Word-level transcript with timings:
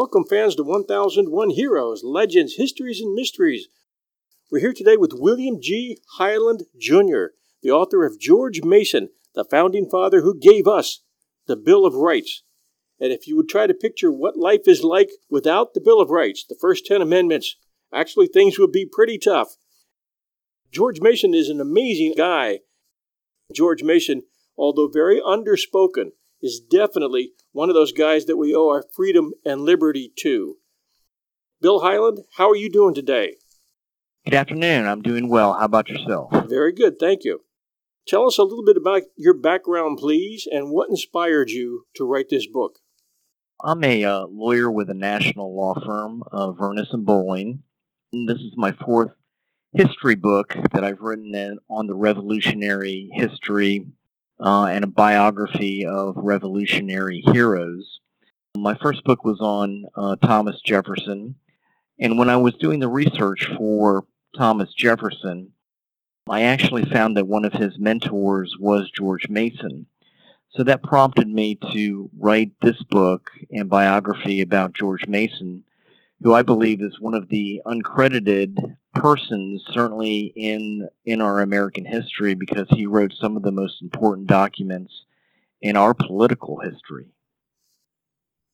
Welcome, 0.00 0.26
fans, 0.30 0.54
to 0.54 0.62
1001 0.62 1.50
Heroes, 1.50 2.04
Legends, 2.04 2.54
Histories, 2.54 3.00
and 3.00 3.14
Mysteries. 3.14 3.66
We're 4.48 4.60
here 4.60 4.72
today 4.72 4.96
with 4.96 5.10
William 5.12 5.60
G. 5.60 5.98
Hyland 6.18 6.62
Jr., 6.80 7.34
the 7.64 7.72
author 7.72 8.06
of 8.06 8.20
George 8.20 8.62
Mason, 8.62 9.08
the 9.34 9.44
founding 9.44 9.90
father 9.90 10.20
who 10.20 10.38
gave 10.38 10.68
us 10.68 11.00
the 11.48 11.56
Bill 11.56 11.84
of 11.84 11.96
Rights. 11.96 12.44
And 13.00 13.12
if 13.12 13.26
you 13.26 13.34
would 13.34 13.48
try 13.48 13.66
to 13.66 13.74
picture 13.74 14.12
what 14.12 14.38
life 14.38 14.68
is 14.68 14.84
like 14.84 15.10
without 15.28 15.74
the 15.74 15.80
Bill 15.80 16.00
of 16.00 16.10
Rights, 16.10 16.44
the 16.48 16.54
first 16.60 16.86
10 16.86 17.02
amendments, 17.02 17.56
actually 17.92 18.28
things 18.28 18.56
would 18.56 18.70
be 18.70 18.86
pretty 18.86 19.18
tough. 19.18 19.56
George 20.70 21.00
Mason 21.00 21.34
is 21.34 21.48
an 21.48 21.60
amazing 21.60 22.14
guy. 22.16 22.60
George 23.52 23.82
Mason, 23.82 24.22
although 24.56 24.86
very 24.86 25.20
underspoken, 25.20 26.12
is 26.40 26.60
definitely 26.60 27.32
one 27.58 27.68
of 27.68 27.74
those 27.74 27.90
guys 27.90 28.26
that 28.26 28.36
we 28.36 28.54
owe 28.54 28.68
our 28.68 28.84
freedom 28.94 29.32
and 29.44 29.62
liberty 29.62 30.12
to. 30.16 30.58
Bill 31.60 31.80
Hyland, 31.80 32.20
how 32.36 32.48
are 32.50 32.56
you 32.56 32.70
doing 32.70 32.94
today? 32.94 33.34
Good 34.24 34.34
afternoon. 34.34 34.86
I'm 34.86 35.02
doing 35.02 35.28
well. 35.28 35.54
How 35.54 35.64
about 35.64 35.88
yourself? 35.88 36.30
Very 36.48 36.72
good, 36.72 37.00
thank 37.00 37.24
you. 37.24 37.40
Tell 38.06 38.28
us 38.28 38.38
a 38.38 38.44
little 38.44 38.64
bit 38.64 38.76
about 38.76 39.02
your 39.16 39.34
background, 39.34 39.98
please, 39.98 40.46
and 40.48 40.70
what 40.70 40.88
inspired 40.88 41.50
you 41.50 41.86
to 41.96 42.04
write 42.04 42.28
this 42.30 42.46
book. 42.46 42.78
I'm 43.64 43.82
a 43.82 44.04
uh, 44.04 44.26
lawyer 44.30 44.70
with 44.70 44.88
a 44.88 44.94
national 44.94 45.52
law 45.56 45.74
firm, 45.84 46.22
uh, 46.30 46.52
Virness 46.52 46.92
and 46.92 47.04
Bowling. 47.04 47.64
And 48.12 48.28
this 48.28 48.38
is 48.38 48.52
my 48.54 48.70
fourth 48.70 49.10
history 49.72 50.14
book 50.14 50.54
that 50.72 50.84
I've 50.84 51.00
written 51.00 51.34
in, 51.34 51.58
on 51.68 51.88
the 51.88 51.96
revolutionary 51.96 53.10
history 53.14 53.84
uh, 54.40 54.66
and 54.66 54.84
a 54.84 54.88
biography 54.88 55.84
of 55.86 56.16
revolutionary 56.16 57.22
heroes. 57.32 58.00
My 58.56 58.76
first 58.80 59.04
book 59.04 59.24
was 59.24 59.40
on 59.40 59.84
uh, 59.94 60.16
Thomas 60.16 60.60
Jefferson, 60.64 61.34
and 61.98 62.18
when 62.18 62.28
I 62.30 62.36
was 62.36 62.54
doing 62.54 62.80
the 62.80 62.88
research 62.88 63.48
for 63.56 64.04
Thomas 64.36 64.72
Jefferson, 64.74 65.52
I 66.28 66.42
actually 66.42 66.84
found 66.84 67.16
that 67.16 67.26
one 67.26 67.44
of 67.44 67.52
his 67.52 67.78
mentors 67.78 68.54
was 68.58 68.90
George 68.90 69.28
Mason. 69.28 69.86
So 70.50 70.62
that 70.64 70.82
prompted 70.82 71.28
me 71.28 71.58
to 71.72 72.10
write 72.18 72.52
this 72.60 72.82
book 72.84 73.30
and 73.50 73.68
biography 73.68 74.40
about 74.40 74.72
George 74.72 75.06
Mason, 75.06 75.64
who 76.22 76.34
I 76.34 76.42
believe 76.42 76.80
is 76.82 77.00
one 77.00 77.14
of 77.14 77.28
the 77.28 77.60
uncredited 77.64 78.76
persons, 78.94 79.62
certainly 79.72 80.32
in 80.34 80.88
in 81.04 81.20
our 81.20 81.40
American 81.40 81.84
history, 81.84 82.34
because 82.34 82.66
he 82.70 82.86
wrote 82.86 83.12
some 83.18 83.36
of 83.36 83.42
the 83.42 83.52
most 83.52 83.80
important 83.82 84.26
documents 84.26 85.04
in 85.60 85.76
our 85.76 85.94
political 85.94 86.60
history. 86.60 87.06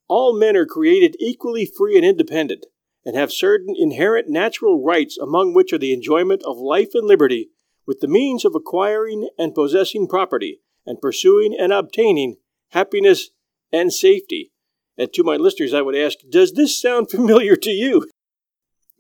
All 0.09 0.39
men 0.39 0.57
are 0.57 0.67
created 0.67 1.17
equally 1.19 1.67
free 1.67 1.97
and 1.97 2.05
independent, 2.05 2.67
and 3.05 3.17
have 3.17 3.33
certain 3.33 3.75
inherent 3.77 4.29
natural 4.29 4.83
rights, 4.83 5.19
among 5.19 5.55
which 5.55 5.73
are 5.73 5.79
the 5.79 5.93
enjoyment 5.93 6.43
of 6.45 6.59
life 6.59 6.91
and 6.95 7.07
liberty, 7.07 7.51
with 7.87 8.01
the 8.01 8.09
means 8.09 8.45
of 8.45 8.55
acquiring 8.55 9.29
and 9.39 9.55
possessing 9.55 10.07
property, 10.07 10.61
and 10.87 11.01
pursuing 11.01 11.57
and 11.59 11.73
obtaining 11.73 12.37
happiness 12.71 13.31
and 13.73 13.93
safety. 13.93 14.53
And 14.97 15.13
to 15.13 15.25
my 15.25 15.37
listeners, 15.37 15.75
I 15.75 15.83
would 15.83 15.97
ask, 15.97 16.19
does 16.29 16.53
this 16.53 16.81
sound 16.81 17.11
familiar 17.11 17.57
to 17.57 17.71
you? 17.71 18.09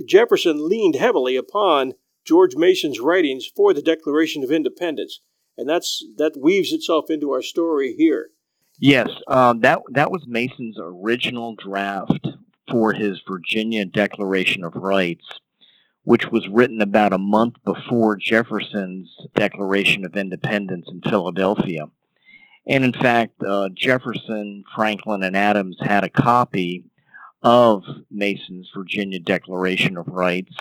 Jefferson 0.07 0.69
leaned 0.69 0.97
heavily 0.97 1.37
upon 1.37 1.93
George 2.25 2.57
Mason's 2.57 3.01
writings 3.01 3.47
for 3.55 3.73
the 3.73 3.83
Declaration 3.83 4.43
of 4.43 4.51
Independence, 4.51 5.21
and 5.57 5.69
that's 5.69 6.05
that 6.17 6.37
weaves 6.41 6.73
itself 6.73 7.11
into 7.11 7.31
our 7.31 7.43
story 7.43 7.95
here. 7.97 8.31
Yes, 8.79 9.09
um, 9.29 9.61
that 9.61 9.81
that 9.93 10.11
was 10.11 10.25
Mason's 10.27 10.79
original 10.81 11.55
draft 11.55 12.27
for 12.69 12.93
his 12.93 13.21
Virginia 13.29 13.85
Declaration 13.85 14.65
of 14.65 14.75
Rights, 14.75 15.25
which 16.03 16.29
was 16.29 16.49
written 16.49 16.81
about 16.81 17.13
a 17.13 17.19
month 17.19 17.57
before 17.65 18.17
Jefferson's 18.17 19.15
Declaration 19.35 20.05
of 20.05 20.17
Independence 20.17 20.87
in 20.89 21.03
Philadelphia. 21.03 21.87
And 22.67 22.85
in 22.85 22.93
fact, 22.93 23.43
uh, 23.43 23.69
Jefferson, 23.75 24.65
Franklin, 24.75 25.23
and 25.23 25.37
Adams 25.37 25.77
had 25.81 26.05
a 26.05 26.09
copy 26.09 26.85
of 27.43 27.83
Mason's 28.11 28.71
Virginia 28.75 29.21
Declaration 29.21 29.99
of 29.99 30.09
Rights, 30.09 30.55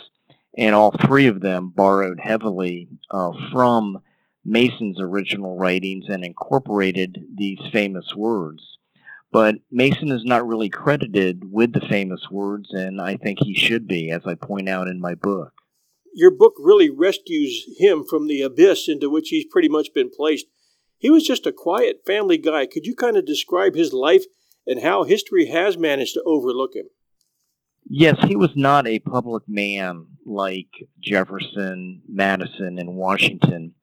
and 0.58 0.76
all 0.76 0.92
three 0.92 1.28
of 1.28 1.40
them 1.40 1.72
borrowed 1.74 2.20
heavily 2.20 2.90
uh, 3.10 3.32
from 3.52 4.00
Mason's 4.46 5.00
original 5.00 5.58
writings 5.58 6.06
and 6.10 6.26
incorporated 6.26 7.26
these 7.36 7.60
famous 7.72 8.14
words. 8.16 8.62
But 9.32 9.56
Mason 9.72 10.12
is 10.12 10.24
not 10.26 10.46
really 10.46 10.70
credited 10.70 11.52
with 11.52 11.74
the 11.74 11.82
famous 11.90 12.30
words, 12.30 12.70
and 12.72 13.02
I 13.02 13.18
think 13.18 13.40
he 13.42 13.56
should 13.56 13.88
be, 13.88 14.12
as 14.12 14.22
I 14.28 14.36
point 14.36 14.70
out 14.70 14.88
in 14.88 15.00
my 15.00 15.16
book. 15.16 15.54
Your 16.14 16.30
book 16.30 16.54
really 16.60 16.92
rescues 16.92 17.66
him 17.80 18.04
from 18.08 18.28
the 18.28 18.42
abyss 18.42 18.88
into 18.88 19.10
which 19.10 19.30
he's 19.30 19.46
pretty 19.50 19.70
much 19.70 19.88
been 19.96 20.12
placed. 20.16 20.46
He 21.04 21.12
was 21.12 21.28
just 21.28 21.46
a 21.46 21.52
quiet 21.52 22.02
family 22.08 22.40
guy. 22.40 22.66
Could 22.66 22.88
you 22.88 22.96
kind 22.96 23.18
of 23.18 23.28
describe 23.28 23.76
his 23.76 23.94
life 23.94 24.26
and 24.66 24.82
how 24.82 25.04
history 25.04 25.48
has 25.48 25.78
managed 25.78 26.14
to 26.14 26.24
overlook 26.26 26.76
him. 26.76 26.86
Yes, 27.90 28.16
he 28.28 28.36
was 28.36 28.52
not 28.56 28.88
a 28.88 29.00
public 29.00 29.44
man 29.48 30.08
like 30.26 30.70
Jefferson, 31.02 32.02
Madison, 32.08 32.80
and 32.80 32.96
Washington. 32.96 33.74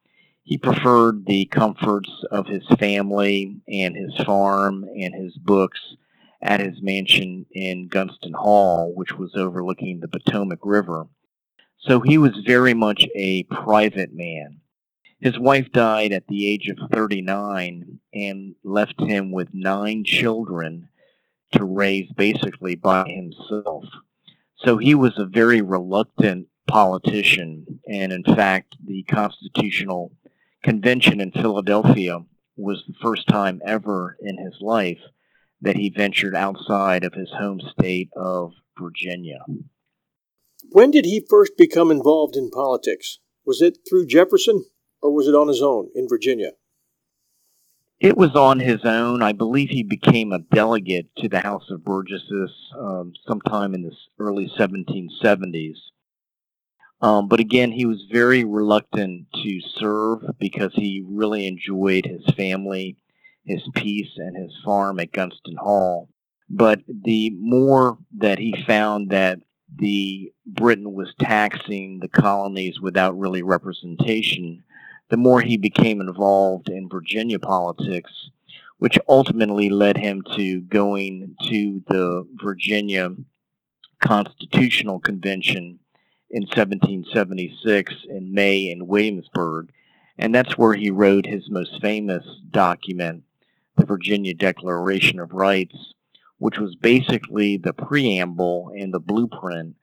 He 0.43 0.57
preferred 0.57 1.27
the 1.27 1.45
comforts 1.47 2.11
of 2.31 2.47
his 2.47 2.67
family 2.79 3.61
and 3.69 3.95
his 3.95 4.17
farm 4.25 4.85
and 4.85 5.15
his 5.15 5.37
books 5.37 5.81
at 6.43 6.61
his 6.61 6.81
mansion 6.81 7.45
in 7.53 7.89
Gunston 7.89 8.33
Hall, 8.33 8.93
which 8.95 9.13
was 9.13 9.33
overlooking 9.37 10.01
the 10.01 10.09
Potomac 10.09 10.61
River. 10.63 11.07
So 11.81 12.01
he 12.01 12.17
was 12.17 12.33
very 12.47 12.73
much 12.73 13.07
a 13.15 13.43
private 13.45 14.15
man. 14.15 14.61
His 15.21 15.39
wife 15.39 15.71
died 15.73 16.13
at 16.13 16.27
the 16.29 16.49
age 16.49 16.69
of 16.69 16.91
39 16.91 18.01
and 18.15 18.55
left 18.65 18.99
him 19.01 19.33
with 19.33 19.49
nine 19.53 20.03
children 20.05 20.89
to 21.53 21.65
raise 21.65 22.11
basically 22.17 22.75
by 22.75 23.07
himself. 23.07 23.85
So 24.65 24.79
he 24.79 24.95
was 24.95 25.19
a 25.19 25.27
very 25.27 25.61
reluctant 25.61 26.49
politician. 26.67 27.81
And 27.87 28.13
in 28.13 28.25
fact, 28.25 28.77
the 28.85 29.03
Constitutional 29.05 30.13
Convention 30.63 31.21
in 31.21 31.33
Philadelphia 31.33 32.21
was 32.57 32.85
the 32.87 32.95
first 33.03 33.29
time 33.29 33.61
ever 33.67 34.17
in 34.21 34.39
his 34.39 34.57
life 34.61 35.01
that 35.61 35.77
he 35.77 35.91
ventured 35.91 36.35
outside 36.35 37.05
of 37.05 37.13
his 37.13 37.31
home 37.39 37.61
state 37.79 38.09
of 38.17 38.53
Virginia. 38.79 39.41
When 40.71 40.91
did 40.91 41.05
he 41.05 41.27
first 41.29 41.53
become 41.59 41.91
involved 41.91 42.37
in 42.37 42.51
politics? 42.51 43.19
Was 43.45 43.61
it 43.61 43.79
through 43.89 44.07
Jefferson? 44.07 44.65
Or 45.03 45.13
was 45.13 45.29
it 45.29 45.35
on 45.35 45.49
his 45.49 45.63
own 45.63 45.89
in 45.95 46.09
Virginia? 46.09 46.53
It 48.01 48.17
was 48.17 48.35
on 48.35 48.61
his 48.61 48.85
own. 48.85 49.23
I 49.23 49.33
believe 49.33 49.69
he 49.69 49.83
became 49.83 50.33
a 50.33 50.39
delegate 50.39 51.15
to 51.19 51.29
the 51.29 51.41
House 51.41 51.71
of 51.71 51.85
Burgesses 51.85 52.51
um, 52.79 53.13
sometime 53.29 53.75
in 53.75 53.83
the 53.83 53.93
early 54.19 54.51
1770s. 54.59 55.77
Um, 57.03 57.29
but 57.29 57.41
again, 57.41 57.73
he 57.73 57.87
was 57.87 58.07
very 58.11 58.45
reluctant 58.45 59.27
to 59.43 59.61
serve 59.79 60.21
because 60.39 60.73
he 60.75 61.05
really 61.07 61.47
enjoyed 61.47 62.07
his 62.07 62.25
family, 62.35 62.97
his 63.45 63.63
peace, 63.75 64.13
and 64.17 64.37
his 64.37 64.53
farm 64.65 64.99
at 64.99 65.13
Gunston 65.13 65.57
Hall. 65.59 66.09
But 66.49 66.81
the 66.89 67.31
more 67.39 67.99
that 68.19 68.39
he 68.39 68.65
found 68.67 69.11
that 69.11 69.39
the 69.77 70.33
Britain 70.47 70.93
was 70.93 71.15
taxing 71.21 72.01
the 72.01 72.09
colonies 72.09 72.81
without 72.81 73.19
really 73.19 73.43
representation, 73.43 74.65
the 75.11 75.17
more 75.17 75.41
he 75.41 75.57
became 75.57 76.01
involved 76.01 76.69
in 76.69 76.89
Virginia 76.89 77.39
politics, 77.39 78.31
which 78.79 78.99
ultimately 79.09 79.69
led 79.69 79.97
him 79.97 80.23
to 80.37 80.61
going 80.63 81.35
to 81.43 81.83
the 81.89 82.27
Virginia 82.43 83.11
Constitutional 84.01 85.01
Convention 85.01 85.81
in 86.31 86.43
1776 86.43 87.95
in 88.09 88.33
May 88.33 88.71
in 88.71 88.87
Williamsburg, 88.87 89.73
and 90.17 90.35
that's 90.35 90.57
where 90.57 90.75
he 90.75 90.91
wrote 90.91 91.27
his 91.27 91.51
most 91.51 91.81
famous 91.83 92.25
document, 92.51 93.25
the 93.77 93.85
Virginia 93.85 94.33
Declaration 94.33 95.19
of 95.19 95.33
Rights, 95.33 95.93
which 96.39 96.59
was 96.59 96.77
basically 96.77 97.57
the 97.57 97.73
preamble 97.73 98.71
and 98.79 98.95
the 98.95 99.01
blueprint 99.01 99.75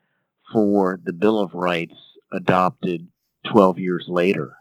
for 0.52 1.00
the 1.04 1.14
Bill 1.14 1.40
of 1.40 1.54
Rights 1.54 1.96
adopted 2.32 3.08
12 3.46 3.78
years 3.78 4.06
later. 4.08 4.58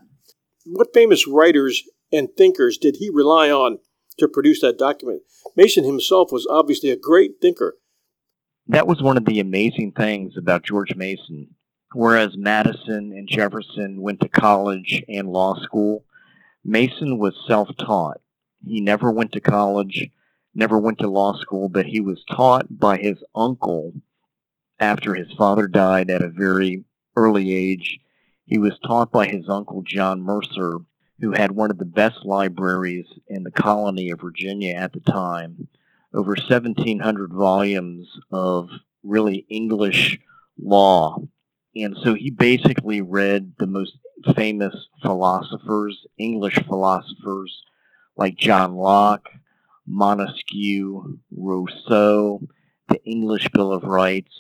What 0.67 0.95
famous 0.95 1.27
writers 1.27 1.83
and 2.13 2.29
thinkers 2.37 2.79
did 2.79 2.97
he 2.99 3.11
rely 3.11 3.51
on 3.51 3.79
to 4.19 4.29
produce 4.29 4.61
that 4.61 4.79
document? 4.79 5.23
Mason 5.57 5.85
himself 5.85 6.31
was 6.33 6.47
obviously 6.51 6.91
a 6.91 6.97
great 6.97 7.41
thinker. 7.41 7.77
That 8.67 8.87
was 8.87 9.03
one 9.03 9.17
of 9.17 9.25
the 9.25 9.41
amazing 9.41 9.93
things 9.93 10.37
about 10.37 10.65
George 10.65 10.95
Mason 10.97 11.55
whereas 11.97 12.37
Madison 12.37 13.13
and 13.13 13.27
Jefferson 13.27 14.03
went 14.03 14.21
to 14.21 14.29
college 14.29 15.03
and 15.09 15.29
law 15.29 15.55
school, 15.63 16.05
Mason 16.63 17.19
was 17.19 17.35
self 17.49 17.69
taught. 17.79 18.21
He 18.65 18.81
never 18.81 19.11
went 19.11 19.33
to 19.33 19.41
college, 19.41 20.11
never 20.55 20.79
went 20.79 20.99
to 20.99 21.09
law 21.09 21.39
school, 21.41 21.71
but 21.71 21.87
he 21.87 22.01
was 22.01 22.23
taught 22.31 22.67
by 22.79 22.99
his 22.99 23.17
uncle 23.35 23.95
after 24.79 25.15
his 25.15 25.33
father 25.39 25.67
died 25.67 26.11
at 26.11 26.23
a 26.23 26.29
very 26.29 26.85
early 27.17 27.55
age. 27.55 27.99
He 28.47 28.59
was 28.59 28.79
taught 28.87 29.13
by 29.13 29.27
his 29.27 29.49
uncle 29.49 29.83
John 29.83 30.23
Mercer, 30.23 30.79
who 31.21 31.33
had 31.33 31.53
one 31.53 31.71
of 31.71 31.79
the 31.79 31.85
best 31.85 32.25
libraries 32.25 33.07
in 33.29 33.43
the 33.43 33.51
colony 33.51 34.11
of 34.11 34.21
Virginia 34.21 34.75
at 34.75 34.93
the 34.93 35.01
time. 35.01 35.69
Over 36.15 36.31
1,700 36.31 37.33
volumes 37.33 38.09
of 38.33 38.69
really 39.03 39.47
English 39.51 40.19
law 40.59 41.19
and 41.77 41.97
so 42.03 42.15
he 42.15 42.31
basically 42.31 43.03
read 43.03 43.53
the 43.59 43.67
most 43.67 43.99
famous 44.35 44.75
philosophers, 45.03 46.07
English 46.17 46.59
philosophers 46.67 47.63
like 48.17 48.37
John 48.37 48.77
Locke, 48.77 49.29
Montesquieu, 49.87 51.19
Rousseau, 51.31 52.41
the 52.89 53.03
English 53.05 53.49
Bill 53.51 53.73
of 53.73 53.85
Rights. 53.85 54.33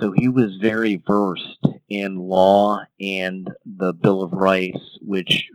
So 0.00 0.12
he 0.12 0.28
was 0.28 0.56
very 0.56 1.02
versed 1.06 1.66
in 1.88 2.16
law 2.16 2.80
and 2.98 3.50
the 3.66 3.92
Bill 3.92 4.22
of 4.22 4.32
Rights, 4.32 4.98
which 5.02 5.50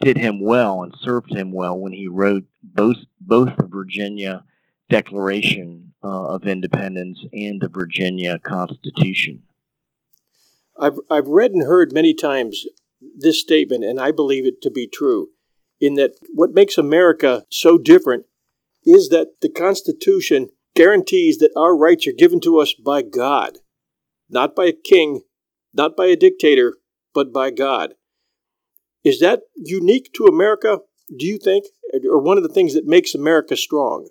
did 0.00 0.16
him 0.16 0.40
well 0.40 0.82
and 0.82 0.94
served 1.02 1.34
him 1.34 1.52
well 1.52 1.78
when 1.78 1.92
he 1.92 2.08
wrote 2.08 2.44
both 2.62 2.96
both 3.20 3.50
the 3.58 3.66
Virginia 3.66 4.44
Declaration 4.88 5.92
uh, 6.02 6.28
of 6.28 6.46
Independence 6.46 7.18
and 7.32 7.60
the 7.60 7.68
Virginia 7.68 8.38
Constitution. 8.38 9.42
I've, 10.78 10.98
I've 11.10 11.26
read 11.26 11.50
and 11.50 11.64
heard 11.64 11.92
many 11.92 12.14
times 12.14 12.64
this 13.18 13.40
statement, 13.40 13.84
and 13.84 14.00
I 14.00 14.12
believe 14.12 14.46
it 14.46 14.62
to 14.62 14.70
be 14.70 14.86
true, 14.86 15.28
in 15.80 15.94
that 15.94 16.12
what 16.32 16.54
makes 16.54 16.78
America 16.78 17.44
so 17.50 17.76
different 17.76 18.24
is 18.84 19.10
that 19.10 19.40
the 19.42 19.50
Constitution 19.50 20.48
guarantees 20.78 21.38
that 21.38 21.50
our 21.56 21.76
rights 21.76 22.06
are 22.06 22.12
given 22.16 22.38
to 22.38 22.60
us 22.60 22.72
by 22.72 23.02
God, 23.02 23.58
not 24.30 24.54
by 24.54 24.66
a 24.66 24.72
king, 24.72 25.22
not 25.74 25.96
by 25.96 26.06
a 26.06 26.14
dictator, 26.14 26.76
but 27.12 27.32
by 27.32 27.50
God. 27.50 27.94
Is 29.02 29.18
that 29.18 29.40
unique 29.56 30.12
to 30.14 30.26
America, 30.26 30.78
do 31.18 31.26
you 31.26 31.36
think, 31.36 31.64
or 32.08 32.22
one 32.22 32.36
of 32.36 32.44
the 32.44 32.48
things 32.48 32.74
that 32.74 32.86
makes 32.86 33.12
America 33.12 33.56
strong? 33.56 34.08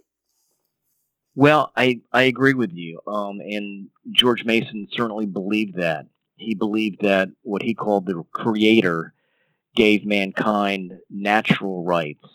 Well, 1.35 1.71
I, 1.77 2.01
I 2.11 2.23
agree 2.23 2.53
with 2.53 2.73
you. 2.73 2.99
Um, 3.07 3.39
and 3.39 3.87
George 4.11 4.43
Mason 4.43 4.87
certainly 4.91 5.25
believed 5.25 5.77
that 5.77 6.07
he 6.35 6.53
believed 6.53 7.01
that 7.01 7.29
what 7.43 7.61
he 7.61 7.75
called 7.75 8.07
the 8.07 8.25
creator 8.33 9.13
gave 9.73 10.05
mankind 10.05 10.95
natural 11.09 11.85
rights. 11.85 12.27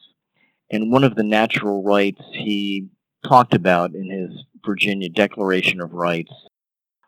And 0.70 0.90
one 0.90 1.05
of 1.05 1.17
the 1.17 1.23
natural 1.23 1.82
rights 1.82 2.23
he 2.32 2.88
talked 3.26 3.54
about 3.54 3.94
in 3.94 4.10
his 4.10 4.44
Virginia 4.64 5.08
Declaration 5.08 5.80
of 5.80 5.92
Rights 5.92 6.32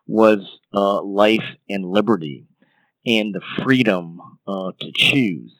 was 0.07 0.59
uh, 0.73 1.01
life 1.01 1.43
and 1.69 1.85
liberty 1.85 2.47
and 3.05 3.33
the 3.33 3.41
freedom 3.63 4.19
uh, 4.47 4.71
to 4.79 4.91
choose. 4.95 5.53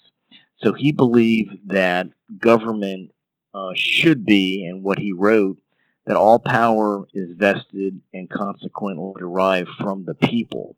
So 0.57 0.73
he 0.73 0.91
believed 0.91 1.57
that 1.67 2.07
government 2.39 3.11
uh, 3.53 3.71
should 3.75 4.25
be, 4.25 4.65
and 4.65 4.83
what 4.83 4.99
he 4.99 5.13
wrote, 5.13 5.57
that 6.05 6.15
all 6.15 6.39
power 6.39 7.05
is 7.13 7.35
vested 7.35 8.01
and 8.13 8.29
consequently 8.29 9.13
derived 9.17 9.69
from 9.79 10.05
the 10.05 10.15
people 10.15 10.75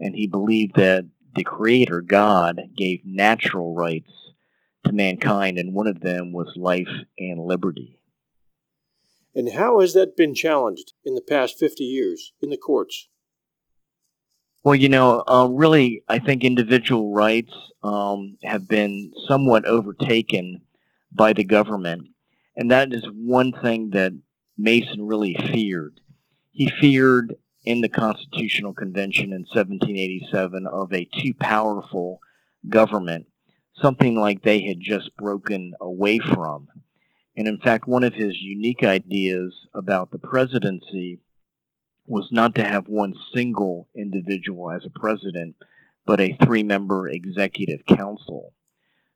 and 0.00 0.14
he 0.14 0.26
believed 0.26 0.76
that 0.76 1.06
the 1.34 1.44
Creator, 1.44 2.02
God, 2.02 2.60
gave 2.76 3.00
natural 3.04 3.74
rights 3.74 4.10
to 4.84 4.92
mankind, 4.92 5.58
and 5.58 5.74
one 5.74 5.86
of 5.86 6.00
them 6.00 6.32
was 6.32 6.52
life 6.56 6.88
and 7.18 7.40
liberty. 7.40 7.98
And 9.36 9.52
how 9.52 9.80
has 9.80 9.92
that 9.92 10.16
been 10.16 10.34
challenged 10.34 10.94
in 11.04 11.14
the 11.14 11.20
past 11.20 11.58
50 11.58 11.84
years 11.84 12.32
in 12.40 12.48
the 12.48 12.56
courts? 12.56 13.08
Well, 14.64 14.74
you 14.74 14.88
know, 14.88 15.22
uh, 15.28 15.46
really, 15.52 16.02
I 16.08 16.18
think 16.18 16.42
individual 16.42 17.12
rights 17.12 17.52
um, 17.82 18.38
have 18.42 18.66
been 18.66 19.12
somewhat 19.28 19.66
overtaken 19.66 20.62
by 21.12 21.34
the 21.34 21.44
government. 21.44 22.08
And 22.56 22.70
that 22.70 22.94
is 22.94 23.04
one 23.12 23.52
thing 23.52 23.90
that 23.90 24.12
Mason 24.56 25.06
really 25.06 25.34
feared. 25.52 26.00
He 26.52 26.72
feared 26.80 27.36
in 27.62 27.82
the 27.82 27.90
Constitutional 27.90 28.72
Convention 28.72 29.34
in 29.34 29.42
1787 29.42 30.66
of 30.66 30.94
a 30.94 31.06
too 31.20 31.34
powerful 31.38 32.20
government, 32.70 33.26
something 33.82 34.16
like 34.16 34.42
they 34.42 34.62
had 34.62 34.80
just 34.80 35.14
broken 35.18 35.74
away 35.78 36.20
from. 36.20 36.68
And 37.36 37.46
in 37.46 37.58
fact, 37.58 37.86
one 37.86 38.04
of 38.04 38.14
his 38.14 38.40
unique 38.40 38.82
ideas 38.82 39.54
about 39.74 40.10
the 40.10 40.18
presidency 40.18 41.18
was 42.06 42.28
not 42.30 42.54
to 42.54 42.64
have 42.64 42.88
one 42.88 43.14
single 43.34 43.88
individual 43.94 44.70
as 44.70 44.84
a 44.86 44.98
president, 44.98 45.56
but 46.06 46.20
a 46.20 46.36
three 46.44 46.62
member 46.62 47.08
executive 47.08 47.84
council. 47.86 48.52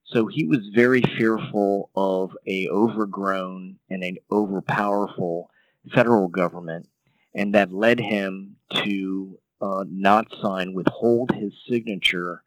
So 0.04 0.26
he 0.26 0.44
was 0.44 0.70
very 0.74 1.02
fearful 1.02 1.90
of 1.94 2.36
a 2.46 2.68
overgrown 2.68 3.76
and 3.88 4.02
an 4.02 4.16
overpowerful 4.30 5.46
federal 5.94 6.28
government 6.28 6.88
and 7.34 7.54
that 7.54 7.72
led 7.72 8.00
him 8.00 8.56
to 8.84 9.38
uh, 9.60 9.84
not 9.88 10.26
sign, 10.42 10.74
withhold 10.74 11.30
his 11.32 11.52
signature 11.68 12.42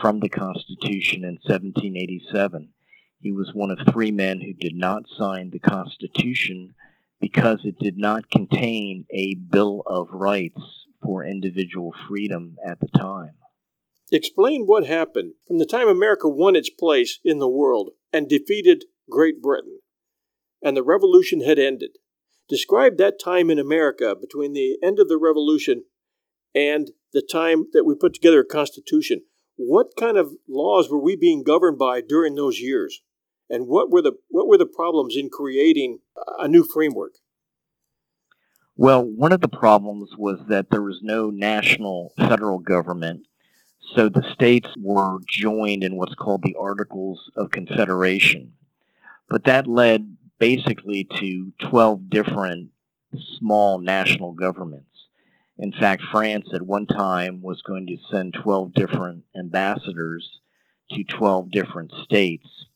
from 0.00 0.20
the 0.20 0.28
Constitution 0.28 1.24
in 1.24 1.38
1787. 1.44 2.68
He 3.24 3.32
was 3.32 3.54
one 3.54 3.70
of 3.70 3.78
three 3.90 4.10
men 4.10 4.42
who 4.42 4.52
did 4.52 4.76
not 4.76 5.08
sign 5.08 5.48
the 5.48 5.58
Constitution 5.58 6.74
because 7.22 7.60
it 7.64 7.78
did 7.78 7.96
not 7.96 8.28
contain 8.28 9.06
a 9.10 9.34
Bill 9.34 9.82
of 9.86 10.10
Rights 10.12 10.60
for 11.02 11.24
individual 11.24 11.94
freedom 12.06 12.58
at 12.62 12.80
the 12.80 12.88
time. 12.88 13.36
Explain 14.12 14.66
what 14.66 14.84
happened 14.84 15.32
from 15.48 15.56
the 15.56 15.64
time 15.64 15.88
America 15.88 16.28
won 16.28 16.54
its 16.54 16.68
place 16.68 17.18
in 17.24 17.38
the 17.38 17.48
world 17.48 17.92
and 18.12 18.28
defeated 18.28 18.84
Great 19.08 19.40
Britain, 19.40 19.78
and 20.62 20.76
the 20.76 20.82
revolution 20.82 21.40
had 21.40 21.58
ended. 21.58 21.92
Describe 22.46 22.98
that 22.98 23.18
time 23.18 23.48
in 23.48 23.58
America 23.58 24.14
between 24.14 24.52
the 24.52 24.76
end 24.82 25.00
of 25.00 25.08
the 25.08 25.16
Revolution 25.16 25.84
and 26.54 26.90
the 27.14 27.22
time 27.22 27.68
that 27.72 27.84
we 27.84 27.94
put 27.94 28.12
together 28.12 28.40
a 28.40 28.44
Constitution. 28.44 29.22
What 29.56 29.96
kind 29.98 30.18
of 30.18 30.34
laws 30.46 30.90
were 30.90 31.00
we 31.00 31.16
being 31.16 31.42
governed 31.42 31.78
by 31.78 32.02
during 32.02 32.34
those 32.34 32.60
years? 32.60 33.00
And 33.50 33.66
what 33.66 33.90
were 33.90 34.02
the 34.02 34.12
what 34.28 34.48
were 34.48 34.58
the 34.58 34.66
problems 34.66 35.16
in 35.16 35.28
creating 35.30 35.98
a 36.38 36.48
new 36.48 36.64
framework? 36.64 37.14
Well, 38.76 39.04
one 39.04 39.32
of 39.32 39.40
the 39.40 39.48
problems 39.48 40.10
was 40.18 40.40
that 40.48 40.70
there 40.70 40.82
was 40.82 40.98
no 41.02 41.30
national 41.30 42.12
federal 42.16 42.58
government. 42.58 43.26
So 43.94 44.08
the 44.08 44.24
states 44.32 44.68
were 44.76 45.18
joined 45.28 45.84
in 45.84 45.96
what's 45.96 46.16
called 46.16 46.42
the 46.42 46.56
Articles 46.58 47.30
of 47.36 47.50
Confederation. 47.50 48.54
But 49.28 49.44
that 49.44 49.68
led 49.68 50.16
basically 50.38 51.06
to 51.20 51.52
12 51.60 52.10
different 52.10 52.70
small 53.38 53.78
national 53.78 54.32
governments. 54.32 54.88
In 55.56 55.72
fact, 55.72 56.02
France 56.10 56.48
at 56.52 56.62
one 56.62 56.86
time 56.86 57.42
was 57.42 57.62
going 57.62 57.86
to 57.86 57.96
send 58.10 58.34
12 58.34 58.74
different 58.74 59.22
ambassadors 59.36 60.40
to 60.90 61.04
12 61.04 61.50
different 61.52 61.92
states. 62.02 62.66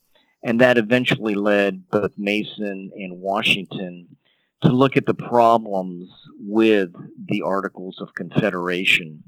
And 0.43 0.61
that 0.61 0.79
eventually 0.79 1.35
led 1.35 1.89
both 1.91 2.13
Mason 2.17 2.91
and 2.95 3.21
Washington 3.21 4.17
to 4.63 4.69
look 4.69 4.97
at 4.97 5.07
the 5.07 5.15
problems 5.15 6.09
with 6.41 6.91
the 7.29 7.43
Articles 7.43 8.01
of 8.01 8.15
Confederation. 8.15 9.25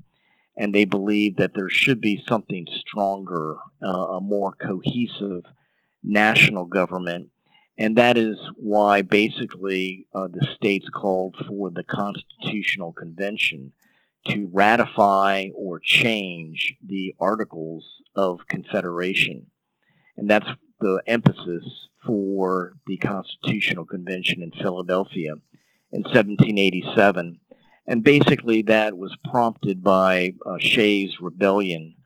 And 0.57 0.75
they 0.75 0.85
believed 0.85 1.39
that 1.39 1.55
there 1.55 1.69
should 1.69 2.01
be 2.01 2.23
something 2.29 2.67
stronger, 2.81 3.57
uh, 3.83 3.89
a 3.89 4.21
more 4.21 4.53
cohesive 4.53 5.45
national 6.03 6.67
government. 6.67 7.29
And 7.79 7.97
that 7.97 8.19
is 8.19 8.37
why 8.57 9.03
basically 9.03 10.07
uh, 10.15 10.29
the 10.29 10.47
states 10.55 10.89
called 10.91 11.37
for 11.49 11.71
the 11.71 11.85
Constitutional 11.85 12.93
Convention 12.93 13.73
to 14.29 14.51
ratify 14.53 15.49
or 15.55 15.81
change 15.81 16.75
the 16.85 17.15
Articles 17.19 17.87
of 18.15 18.41
Confederation. 18.49 19.47
And 20.17 20.29
that's 20.29 20.49
the 20.81 21.03
emphasis 21.07 21.65
for 22.05 22.75
the 22.87 22.97
Constitutional 22.97 23.85
Convention 23.85 24.43
in 24.43 24.51
Philadelphia 24.53 25.35
in 25.93 26.03
1787. 26.03 27.39
And 27.87 28.05
basically, 28.05 28.63
that 28.63 28.97
was 28.97 29.17
prompted 29.31 29.83
by 29.83 30.35
uh, 30.47 30.59
Shays' 30.59 31.21
Rebellion, 31.21 31.97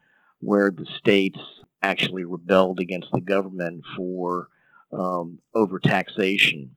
where 0.41 0.71
the 0.71 0.87
states 0.99 1.39
actually 1.83 2.25
rebelled 2.25 2.81
against 2.81 3.09
the 3.13 3.21
government 3.21 3.85
for 3.97 4.49
um, 4.93 5.39
overtaxation. 5.55 6.71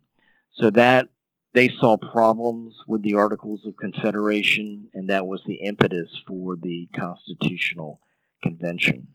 So 0.56 0.70
that 0.72 1.10
they 1.54 1.70
saw 1.70 1.98
problems 1.98 2.76
with 2.88 3.02
the 3.04 3.16
Articles 3.16 3.66
of 3.66 3.78
Confederation, 3.78 4.90
and 4.94 5.10
that 5.10 5.26
was 5.26 5.42
the 5.46 5.56
impetus 5.56 6.10
for 6.28 6.56
the 6.56 6.90
Constitutional 6.96 8.02
Convention. 8.44 9.08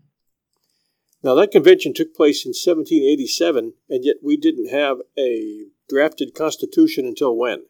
Now, 1.24 1.34
that 1.36 1.52
convention 1.52 1.94
took 1.94 2.14
place 2.14 2.44
in 2.44 2.50
1787, 2.50 3.74
and 3.88 4.04
yet 4.04 4.16
we 4.22 4.36
didn't 4.36 4.70
have 4.70 4.98
a 5.16 5.66
drafted 5.88 6.34
constitution 6.34 7.06
until 7.06 7.36
when? 7.36 7.66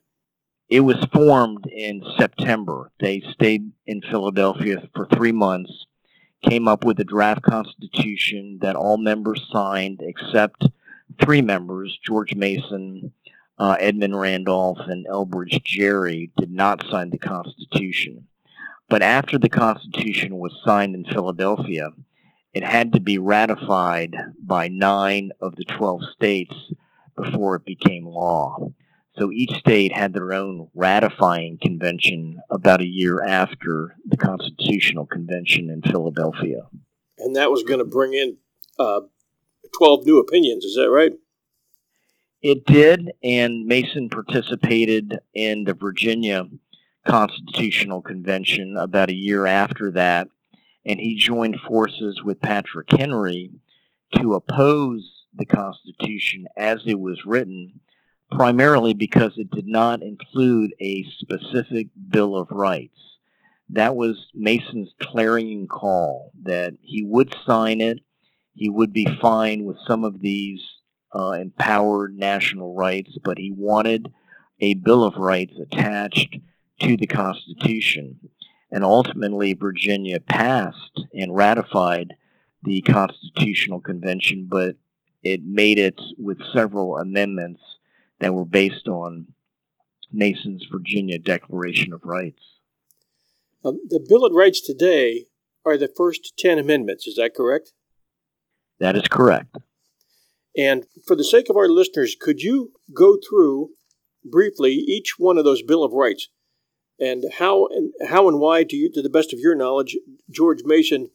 It 0.70 0.80
was 0.80 1.04
formed 1.12 1.66
in 1.66 2.02
September. 2.18 2.90
They 2.98 3.20
stayed 3.34 3.72
in 3.86 4.00
Philadelphia 4.00 4.88
for 4.94 5.06
three 5.06 5.32
months, 5.32 5.84
came 6.48 6.66
up 6.66 6.84
with 6.86 6.98
a 6.98 7.04
draft 7.04 7.42
constitution 7.42 8.58
that 8.62 8.74
all 8.74 8.96
members 8.96 9.46
signed 9.52 10.00
except 10.02 10.66
three 11.22 11.42
members 11.42 11.98
George 12.02 12.34
Mason, 12.34 13.12
uh, 13.58 13.76
Edmund 13.78 14.18
Randolph, 14.18 14.78
and 14.86 15.06
Elbridge 15.06 15.62
Gerry 15.62 16.32
did 16.38 16.50
not 16.50 16.86
sign 16.90 17.10
the 17.10 17.18
Constitution. 17.18 18.26
But 18.88 19.02
after 19.02 19.38
the 19.38 19.50
Constitution 19.50 20.38
was 20.38 20.58
signed 20.64 20.94
in 20.94 21.04
Philadelphia, 21.04 21.90
it 22.54 22.64
had 22.64 22.92
to 22.92 23.00
be 23.00 23.18
ratified 23.18 24.14
by 24.38 24.68
nine 24.68 25.32
of 25.40 25.56
the 25.56 25.64
12 25.64 26.02
states 26.14 26.54
before 27.16 27.56
it 27.56 27.64
became 27.64 28.06
law. 28.06 28.72
So 29.18 29.30
each 29.30 29.52
state 29.58 29.92
had 29.92 30.14
their 30.14 30.32
own 30.32 30.68
ratifying 30.74 31.58
convention 31.60 32.40
about 32.50 32.80
a 32.80 32.86
year 32.86 33.22
after 33.22 33.96
the 34.06 34.16
Constitutional 34.16 35.06
Convention 35.06 35.68
in 35.68 35.82
Philadelphia. 35.82 36.62
And 37.18 37.36
that 37.36 37.50
was 37.50 37.62
going 37.62 37.78
to 37.78 37.84
bring 37.84 38.14
in 38.14 38.38
uh, 38.78 39.00
12 39.76 40.06
new 40.06 40.18
opinions, 40.18 40.64
is 40.64 40.76
that 40.76 40.90
right? 40.90 41.12
It 42.40 42.66
did, 42.66 43.12
and 43.22 43.66
Mason 43.66 44.08
participated 44.08 45.18
in 45.32 45.64
the 45.64 45.74
Virginia 45.74 46.48
Constitutional 47.06 48.02
Convention 48.02 48.76
about 48.76 49.10
a 49.10 49.14
year 49.14 49.46
after 49.46 49.92
that, 49.92 50.28
and 50.84 50.98
he 51.00 51.16
joined 51.16 51.60
forces 51.60 52.22
with 52.22 52.40
Patrick 52.40 52.90
Henry 52.90 53.50
to 54.16 54.34
oppose 54.34 55.24
the 55.34 55.46
Constitution 55.46 56.46
as 56.56 56.82
it 56.86 56.98
was 57.00 57.24
written, 57.24 57.80
primarily 58.30 58.94
because 58.94 59.32
it 59.36 59.50
did 59.50 59.66
not 59.66 60.02
include 60.02 60.74
a 60.80 61.04
specific 61.18 61.88
Bill 62.08 62.36
of 62.36 62.50
Rights. 62.50 62.98
That 63.70 63.96
was 63.96 64.26
Mason's 64.34 64.92
clarion 65.00 65.66
call 65.66 66.32
that 66.42 66.74
he 66.82 67.02
would 67.04 67.34
sign 67.46 67.80
it, 67.80 68.00
he 68.54 68.68
would 68.68 68.92
be 68.92 69.06
fine 69.20 69.64
with 69.64 69.78
some 69.86 70.04
of 70.04 70.20
these 70.20 70.60
uh, 71.14 71.32
empowered 71.32 72.16
national 72.18 72.74
rights, 72.74 73.16
but 73.22 73.38
he 73.38 73.52
wanted 73.52 74.12
a 74.60 74.74
Bill 74.74 75.04
of 75.04 75.16
Rights 75.16 75.54
attached 75.58 76.38
to 76.80 76.96
the 76.96 77.06
Constitution. 77.06 78.18
And 78.72 78.84
ultimately, 78.84 79.52
Virginia 79.52 80.18
passed 80.18 80.98
and 81.12 81.36
ratified 81.36 82.14
the 82.62 82.80
Constitutional 82.80 83.80
Convention, 83.80 84.46
but 84.50 84.76
it 85.22 85.42
made 85.44 85.78
it 85.78 86.00
with 86.18 86.38
several 86.54 86.96
amendments 86.96 87.60
that 88.20 88.34
were 88.34 88.46
based 88.46 88.88
on 88.88 89.26
Mason's 90.10 90.66
Virginia 90.72 91.18
Declaration 91.18 91.92
of 91.92 92.00
Rights. 92.04 92.42
Um, 93.62 93.78
the 93.88 94.04
Bill 94.08 94.24
of 94.24 94.32
Rights 94.32 94.60
today 94.60 95.26
are 95.66 95.76
the 95.76 95.92
first 95.94 96.32
10 96.38 96.58
amendments, 96.58 97.06
is 97.06 97.16
that 97.16 97.34
correct? 97.34 97.72
That 98.80 98.96
is 98.96 99.06
correct. 99.08 99.58
And 100.56 100.86
for 101.06 101.14
the 101.14 101.24
sake 101.24 101.48
of 101.50 101.56
our 101.56 101.68
listeners, 101.68 102.16
could 102.18 102.40
you 102.40 102.72
go 102.94 103.16
through 103.16 103.70
briefly 104.24 104.72
each 104.72 105.14
one 105.18 105.36
of 105.36 105.44
those 105.44 105.62
Bill 105.62 105.84
of 105.84 105.92
Rights 105.92 106.28
and 107.02 107.24
how 107.38 107.66
and 107.66 107.92
how 108.08 108.28
and 108.28 108.38
why, 108.38 108.62
do 108.62 108.76
you, 108.76 108.90
to 108.92 109.02
the 109.02 109.10
best 109.10 109.32
of 109.32 109.40
your 109.40 109.56
knowledge, 109.56 109.96
George 110.30 110.60
Mason 110.64 111.10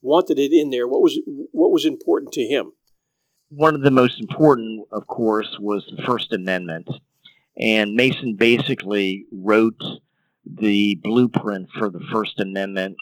wanted 0.00 0.38
it 0.38 0.52
in 0.52 0.70
there? 0.70 0.86
What 0.86 1.02
was 1.02 1.18
what 1.52 1.72
was 1.72 1.84
important 1.84 2.32
to 2.34 2.42
him? 2.42 2.72
One 3.48 3.74
of 3.74 3.82
the 3.82 3.90
most 3.90 4.20
important, 4.20 4.86
of 4.92 5.06
course, 5.06 5.56
was 5.60 5.84
the 5.90 6.02
First 6.02 6.32
Amendment, 6.32 6.88
and 7.56 7.94
Mason 7.94 8.36
basically 8.36 9.26
wrote 9.32 9.82
the 10.44 10.94
blueprint 11.02 11.68
for 11.76 11.90
the 11.90 12.04
First 12.12 12.38
Amendment: 12.38 12.96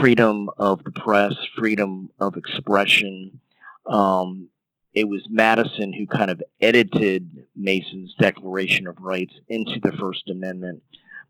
freedom 0.00 0.50
of 0.58 0.84
the 0.84 0.92
press, 0.92 1.34
freedom 1.56 2.10
of 2.20 2.36
expression, 2.36 3.40
um, 3.86 4.48
it 4.92 5.08
was 5.08 5.26
Madison 5.30 5.92
who 5.92 6.06
kind 6.06 6.30
of 6.30 6.42
edited 6.60 7.46
Mason's 7.56 8.14
Declaration 8.18 8.86
of 8.86 9.00
Rights 9.00 9.34
into 9.48 9.80
the 9.82 9.92
First 9.92 10.28
Amendment. 10.28 10.82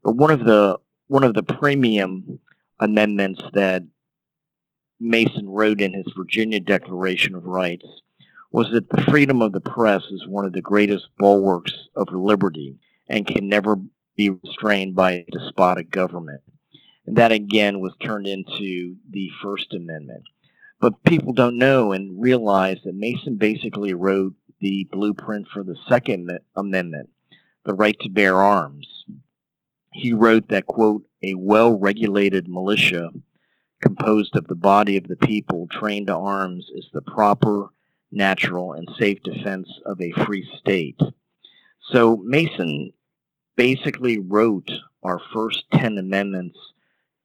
One 0.05 0.31
of 0.31 0.45
the 0.45 0.79
one 1.07 1.25
of 1.25 1.33
the 1.33 1.43
premium 1.43 2.39
amendments 2.79 3.41
that 3.55 3.85
Mason 5.01 5.49
wrote 5.49 5.81
in 5.81 5.95
his 5.95 6.13
Virginia 6.15 6.61
Declaration 6.61 7.35
of 7.35 7.47
Rights 7.47 7.87
was 8.53 8.71
that 8.73 8.91
the 8.91 9.03
freedom 9.03 9.41
of 9.41 9.53
the 9.53 9.63
press 9.63 10.03
is 10.11 10.27
one 10.27 10.45
of 10.45 10.53
the 10.53 10.61
greatest 10.61 11.09
bulwarks 11.19 11.73
of 11.97 12.13
liberty 12.13 12.79
and 13.09 13.27
can 13.27 13.49
never 13.49 13.77
be 14.15 14.29
restrained 14.29 14.95
by 14.95 15.13
a 15.13 15.27
despotic 15.33 15.91
government. 15.91 16.43
And 17.07 17.17
that 17.17 17.33
again 17.33 17.81
was 17.81 17.95
turned 18.03 18.27
into 18.27 18.97
the 19.09 19.31
First 19.43 19.73
Amendment. 19.73 20.25
But 20.81 21.03
people 21.05 21.33
don't 21.33 21.57
know 21.57 21.93
and 21.93 22.21
realize 22.21 22.77
that 22.85 22.95
Mason 22.95 23.37
basically 23.37 23.95
wrote 23.95 24.35
the 24.61 24.87
blueprint 24.93 25.49
for 25.49 25.65
the 25.65 25.77
Second 25.89 26.31
Amendment, 26.55 27.09
the 27.65 27.73
right 27.73 27.99
to 28.01 28.11
bear 28.11 28.37
arms. 28.37 28.87
He 29.95 30.13
wrote 30.13 30.49
that, 30.49 30.67
quote, 30.67 31.05
a 31.23 31.35
well 31.35 31.79
regulated 31.79 32.49
militia 32.49 33.11
composed 33.81 34.37
of 34.37 34.47
the 34.47 34.55
body 34.55 34.97
of 34.97 35.09
the 35.09 35.17
people 35.17 35.69
trained 35.71 36.09
to 36.09 36.17
arms 36.17 36.69
is 36.75 36.89
the 36.93 37.03
proper, 37.03 37.69
natural, 38.11 38.73
and 38.73 38.89
safe 38.99 39.23
defense 39.23 39.69
of 39.87 40.01
a 40.01 40.11
free 40.25 40.49
state. 40.59 41.01
So 41.93 42.17
Mason 42.17 42.93
basically 43.57 44.19
wrote 44.19 44.71
our 45.03 45.21
first 45.33 45.65
10 45.73 45.99
amendments 45.99 46.59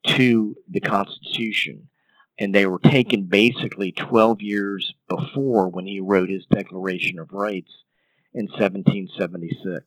to 0.05 0.55
the 0.69 0.81
Constitution 0.81 1.89
and 2.39 2.55
they 2.55 2.65
were 2.65 2.79
taken 2.79 3.23
basically 3.23 3.91
12 3.91 4.41
years 4.41 4.93
before 5.09 5.67
when 5.67 5.85
he 5.85 5.99
wrote 5.99 6.29
his 6.29 6.45
Declaration 6.45 7.19
of 7.19 7.33
Rights 7.33 7.71
in 8.33 8.45
1776. 8.45 9.83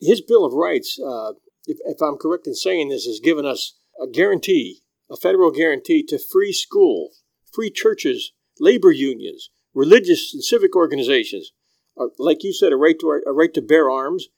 His 0.00 0.20
Bill 0.20 0.44
of 0.44 0.52
Rights, 0.52 0.98
uh, 0.98 1.32
if, 1.66 1.78
if, 1.84 2.00
I'm 2.00 2.16
correct 2.16 2.46
in 2.46 2.54
saying 2.54 2.88
this, 2.88 3.04
has 3.04 3.20
given 3.20 3.44
us 3.44 3.78
a 4.00 4.06
guarantee, 4.06 4.80
a 5.10 5.16
federal 5.16 5.50
guarantee 5.50 6.02
to 6.08 6.18
free 6.18 6.52
schools, 6.52 7.22
free 7.52 7.70
churches, 7.70 8.32
labor 8.58 8.92
unions, 8.92 9.50
religious 9.74 10.32
and 10.32 10.42
civic 10.42 10.74
organizations. 10.74 11.52
Uh, 11.98 12.06
like 12.18 12.42
you 12.42 12.52
said, 12.52 12.72
a 12.72 12.76
right 12.76 12.98
to 12.98 13.20
a 13.26 13.32
right 13.32 13.52
to 13.54 13.60
bear 13.60 13.90
arms, 13.90 14.28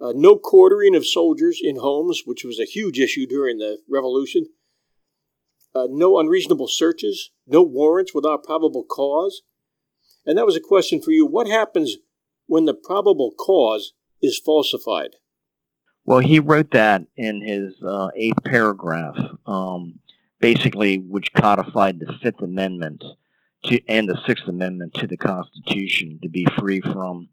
uh, 0.00 0.12
no 0.14 0.36
quartering 0.36 0.96
of 0.96 1.06
soldiers 1.06 1.60
in 1.62 1.76
homes, 1.76 2.22
which 2.24 2.44
was 2.44 2.58
a 2.58 2.64
huge 2.64 2.98
issue 2.98 3.26
during 3.26 3.58
the 3.58 3.78
Revolution 3.88 4.46
uh, 5.74 5.86
no 5.90 6.18
unreasonable 6.18 6.68
searches, 6.68 7.30
no 7.46 7.62
warrants 7.62 8.14
without 8.14 8.44
probable 8.44 8.84
cause. 8.84 9.42
And 10.24 10.38
that 10.38 10.46
was 10.46 10.56
a 10.56 10.60
question 10.60 11.00
for 11.00 11.10
you. 11.10 11.26
What 11.26 11.48
happens 11.48 11.96
when 12.46 12.66
the 12.66 12.74
probable 12.74 13.32
cause 13.32 13.92
is 14.22 14.38
falsified? 14.38 15.16
Well, 16.04 16.20
he 16.20 16.40
wrote 16.40 16.70
that 16.72 17.02
in 17.16 17.42
his 17.42 17.74
uh, 17.82 18.08
eighth 18.16 18.42
paragraph, 18.44 19.16
um, 19.46 20.00
basically, 20.40 20.98
which 20.98 21.32
codified 21.32 22.00
the 22.00 22.12
Fifth 22.22 22.40
Amendment 22.40 23.04
to, 23.64 23.80
and 23.88 24.08
the 24.08 24.20
Sixth 24.26 24.48
Amendment 24.48 24.94
to 24.94 25.06
the 25.06 25.16
Constitution 25.16 26.18
to 26.22 26.28
be 26.28 26.46
free 26.58 26.80
from 26.80 27.28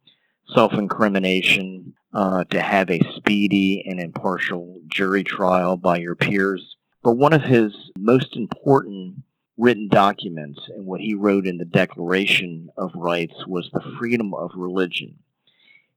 self 0.53 0.73
incrimination, 0.73 1.93
uh, 2.13 2.43
to 2.45 2.61
have 2.61 2.89
a 2.89 3.01
speedy 3.15 3.83
and 3.87 3.99
impartial 3.99 4.81
jury 4.87 5.23
trial 5.23 5.77
by 5.77 5.97
your 5.97 6.15
peers. 6.15 6.75
But 7.03 7.13
one 7.13 7.33
of 7.33 7.43
his 7.43 7.73
most 7.97 8.35
important 8.35 9.23
written 9.57 9.89
documents 9.89 10.59
and 10.69 10.85
what 10.85 11.01
he 11.01 11.13
wrote 11.13 11.45
in 11.45 11.57
the 11.57 11.65
Declaration 11.65 12.69
of 12.77 12.91
Rights 12.95 13.45
was 13.47 13.69
the 13.73 13.95
freedom 13.97 14.33
of 14.33 14.51
religion. 14.55 15.19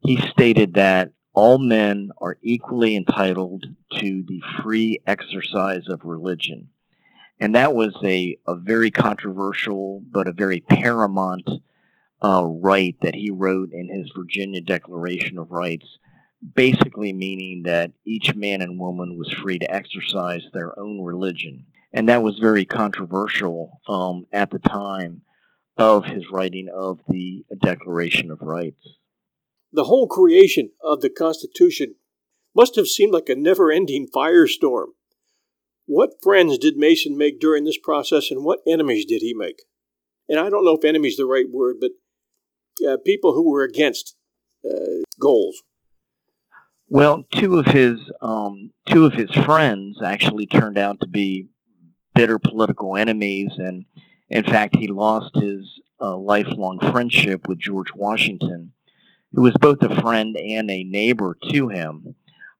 He 0.03 0.17
stated 0.31 0.75
that 0.75 1.13
all 1.33 1.59
men 1.59 2.11
are 2.19 2.39
equally 2.43 2.97
entitled 2.97 3.65
to 3.99 4.25
the 4.27 4.43
free 4.63 5.01
exercise 5.07 5.89
of 5.89 6.05
religion. 6.05 6.69
And 7.41 7.55
that 7.55 7.75
was 7.75 7.97
a, 8.05 8.37
a 8.47 8.55
very 8.55 8.91
controversial 8.91 10.03
but 10.11 10.29
a 10.29 10.33
very 10.33 10.61
paramount 10.61 11.49
uh, 12.23 12.45
right 12.45 12.97
that 13.03 13.15
he 13.15 13.31
wrote 13.31 13.71
in 13.73 13.89
his 13.89 14.13
Virginia 14.15 14.61
Declaration 14.61 15.39
of 15.39 15.51
Rights, 15.51 15.99
basically 16.55 17.13
meaning 17.13 17.63
that 17.65 17.93
each 18.05 18.35
man 18.35 18.61
and 18.63 18.79
woman 18.79 19.17
was 19.17 19.33
free 19.33 19.59
to 19.59 19.75
exercise 19.75 20.43
their 20.53 20.79
own 20.79 21.01
religion 21.01 21.67
and 21.93 22.09
that 22.09 22.23
was 22.23 22.39
very 22.39 22.65
controversial 22.65 23.81
um, 23.89 24.27
at 24.33 24.51
the 24.51 24.59
time 24.59 25.23
of 25.77 26.05
his 26.05 26.31
writing 26.31 26.69
of 26.75 27.01
the 27.09 27.45
Declaration 27.61 28.31
of 28.31 28.41
Rights. 28.41 28.87
The 29.73 29.85
whole 29.85 30.07
creation 30.07 30.71
of 30.83 31.01
the 31.01 31.11
Constitution 31.11 31.95
must 32.55 32.77
have 32.77 32.87
seemed 32.87 33.13
like 33.13 33.29
a 33.29 33.35
never 33.35 33.71
ending 33.71 34.07
firestorm. 34.15 34.89
What 35.87 36.23
friends 36.23 36.59
did 36.59 36.77
Mason 36.77 37.17
make 37.17 37.41
during 37.41 37.65
this 37.65 37.79
process, 37.79 38.31
and 38.31 38.45
what 38.45 38.61
enemies 38.67 39.05
did 39.05 39.23
he 39.23 39.35
make? 39.35 39.63
And 40.29 40.39
I 40.39 40.51
don't 40.51 40.65
know 40.65 40.77
if 40.77 40.85
enemy 40.85 41.09
is 41.09 41.17
the 41.17 41.27
right 41.27 41.47
word, 41.51 41.77
but 41.81 41.91
uh, 42.87 42.97
people 43.05 43.35
who 43.35 43.51
were 43.51 43.65
against 43.65 44.15
uh, 44.65 45.03
goals. 45.21 45.63
Well, 46.89 47.25
two 47.35 47.59
of 47.59 47.67
his 47.67 47.99
um, 48.21 48.71
two 48.87 49.07
of 49.07 49.15
his 49.15 49.31
friends 49.31 50.01
actually 50.05 50.47
turned 50.47 50.77
out 50.77 51.01
to 51.01 51.07
be 51.07 51.49
bitter 52.15 52.39
political 52.39 52.97
enemies, 52.97 53.53
and 53.57 53.87
in 54.29 54.45
fact, 54.45 54.77
he 54.77 54.89
lost 54.89 55.35
his 55.35 55.81
uh, 56.01 56.17
lifelong 56.17 56.79
friendship 56.93 57.49
with 57.49 57.59
George 57.59 57.95
Washington, 57.95 58.73
who 59.35 59.43
was 59.43 59.55
both 59.61 59.83
a 59.83 60.01
friend 60.01 60.37
and 60.37 60.71
a 60.71 60.85
neighbor 60.85 61.37
to 61.51 61.69
him. 61.69 62.15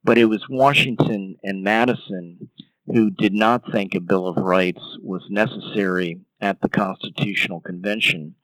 But 0.05 0.19
it 0.19 0.25
was 0.27 0.49
Washington 0.49 1.37
and 1.43 1.63
Madison 1.63 2.51
who 2.87 3.11
did 3.11 3.33
not 3.33 3.71
think 3.71 3.95
a 3.95 4.01
Bill 4.01 4.27
of 4.27 4.37
Rights 4.37 4.99
was 5.01 5.23
necessary 5.31 6.21
at 6.41 6.61
the 6.61 6.69
Constitutional 6.69 7.61
Convention. 7.61 8.35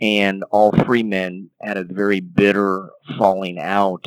And 0.00 0.44
all 0.50 0.72
three 0.72 1.02
men 1.02 1.50
had 1.60 1.76
a 1.76 1.84
very 1.84 2.20
bitter 2.20 2.90
falling 3.16 3.58
out 3.58 4.06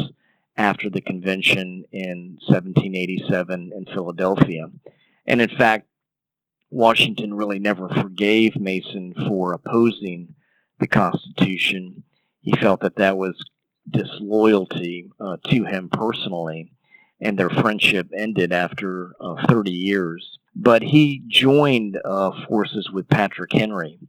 after 0.57 0.89
the 0.89 1.01
convention 1.01 1.85
in 1.91 2.37
1787 2.47 3.71
in 3.75 3.85
Philadelphia. 3.85 4.69
And 5.25 5.41
in 5.41 5.49
fact, 5.49 5.87
Washington 6.69 7.33
really 7.33 7.59
never 7.59 7.89
forgave 7.89 8.59
Mason 8.59 9.13
for 9.27 9.53
opposing 9.53 10.35
the 10.79 10.87
Constitution. 10.87 12.03
He 12.41 12.53
felt 12.53 12.81
that 12.81 12.95
that 12.95 13.17
was 13.17 13.35
disloyalty 13.89 15.09
uh, 15.19 15.37
to 15.45 15.63
him 15.65 15.89
personally, 15.89 16.71
and 17.19 17.37
their 17.37 17.49
friendship 17.49 18.09
ended 18.15 18.51
after 18.51 19.13
uh, 19.19 19.45
30 19.47 19.71
years. 19.71 20.39
But 20.55 20.81
he 20.81 21.23
joined 21.27 21.99
uh, 22.03 22.31
forces 22.47 22.89
with 22.91 23.07
Patrick 23.07 23.53
Henry. 23.53 23.99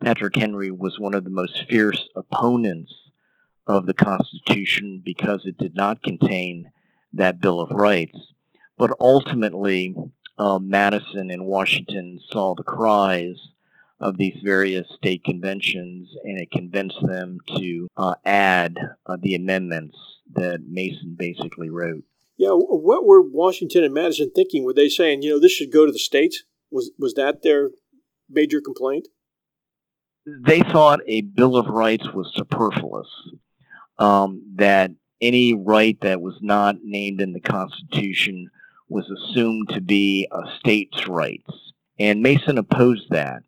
Patrick 0.00 0.36
Henry 0.36 0.70
was 0.70 0.98
one 0.98 1.14
of 1.14 1.24
the 1.24 1.30
most 1.30 1.64
fierce 1.68 2.08
opponents 2.14 2.92
of 3.66 3.86
the 3.86 3.94
Constitution 3.94 5.02
because 5.04 5.46
it 5.46 5.56
did 5.56 5.74
not 5.74 6.02
contain 6.02 6.70
that 7.12 7.40
Bill 7.40 7.60
of 7.60 7.70
Rights. 7.70 8.18
But 8.76 8.92
ultimately, 9.00 9.94
um, 10.38 10.68
Madison 10.68 11.30
and 11.30 11.46
Washington 11.46 12.20
saw 12.30 12.54
the 12.54 12.62
cries 12.62 13.48
of 14.00 14.18
these 14.18 14.36
various 14.44 14.86
state 14.96 15.24
conventions, 15.24 16.08
and 16.24 16.38
it 16.38 16.50
convinced 16.50 16.98
them 17.02 17.38
to 17.56 17.88
uh, 17.96 18.14
add 18.24 18.76
uh, 19.06 19.16
the 19.20 19.34
amendments 19.34 19.96
that 20.34 20.60
Mason 20.68 21.16
basically 21.18 21.70
wrote. 21.70 22.04
Yeah, 22.36 22.50
what 22.50 23.06
were 23.06 23.22
Washington 23.22 23.84
and 23.84 23.94
Madison 23.94 24.30
thinking? 24.34 24.64
Were 24.64 24.74
they 24.74 24.88
saying, 24.90 25.22
you 25.22 25.30
know, 25.30 25.40
this 25.40 25.52
should 25.52 25.72
go 25.72 25.86
to 25.86 25.92
the 25.92 25.98
states? 25.98 26.44
Was 26.70 26.90
was 26.98 27.14
that 27.14 27.42
their 27.42 27.70
major 28.28 28.60
complaint? 28.60 29.08
They 30.26 30.60
thought 30.60 31.00
a 31.06 31.22
Bill 31.22 31.56
of 31.56 31.66
Rights 31.66 32.08
was 32.12 32.32
superfluous. 32.34 33.08
Um, 33.98 34.42
that 34.56 34.90
any 35.22 35.54
right 35.54 35.98
that 36.02 36.20
was 36.20 36.36
not 36.42 36.76
named 36.82 37.22
in 37.22 37.32
the 37.32 37.40
Constitution 37.40 38.50
was 38.88 39.08
assumed 39.10 39.70
to 39.70 39.80
be 39.80 40.28
a 40.30 40.42
state's 40.58 41.08
rights. 41.08 41.50
And 41.98 42.20
Mason 42.20 42.58
opposed 42.58 43.08
that. 43.10 43.42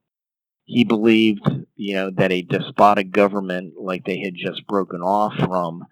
He 0.69 0.85
believed, 0.85 1.49
you 1.77 1.95
know, 1.95 2.11
that 2.11 2.31
a 2.31 2.43
despotic 2.43 3.11
government 3.11 3.73
like 3.81 4.05
they 4.05 4.19
had 4.19 4.35
just 4.35 4.67
broken 4.67 5.01
off 5.01 5.35
from 5.35 5.87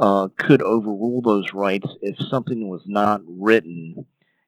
uh, 0.00 0.28
could 0.38 0.62
overrule 0.62 1.20
those 1.20 1.52
rights 1.52 1.86
if 2.00 2.16
something 2.30 2.70
was 2.70 2.80
not 2.86 3.20
written 3.26 4.06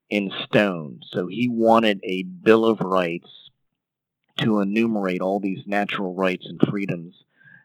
in 0.09 0.31
stone. 0.45 1.01
So 1.11 1.27
he 1.27 1.51
wanted 1.51 2.01
a 2.03 2.23
Bill 2.23 2.65
of 2.65 2.81
Rights 2.81 3.29
to 4.39 4.61
enumerate 4.61 5.21
all 5.21 5.39
these 5.39 5.67
natural 5.67 6.15
rights 6.15 6.47
and 6.47 6.59
freedoms 6.71 7.23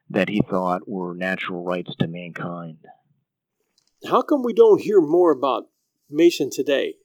that 0.10 0.28
he 0.28 0.42
thought 0.42 0.90
were 0.90 1.16
natural 1.16 1.64
rights 1.64 1.96
to 2.00 2.08
mankind. 2.08 2.80
How 4.10 4.24
come 4.24 4.44
we 4.44 4.52
don't 4.52 4.82
hear 4.82 5.00
more 5.00 5.32
about 5.32 5.70
Mason 6.10 6.50
today? 6.52 6.96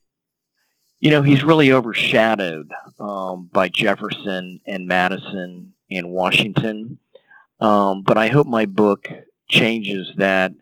You 1.00 1.10
know, 1.10 1.22
he's 1.22 1.44
really 1.44 1.72
overshadowed 1.72 2.72
um, 2.98 3.50
by 3.52 3.68
Jefferson 3.68 4.60
and 4.66 4.86
Madison 4.86 5.74
and 5.90 6.10
Washington. 6.10 6.98
Um, 7.60 8.02
but 8.02 8.16
I 8.16 8.28
hope 8.28 8.46
my 8.46 8.66
book 8.66 9.08
changes 9.48 10.10
that 10.16 10.52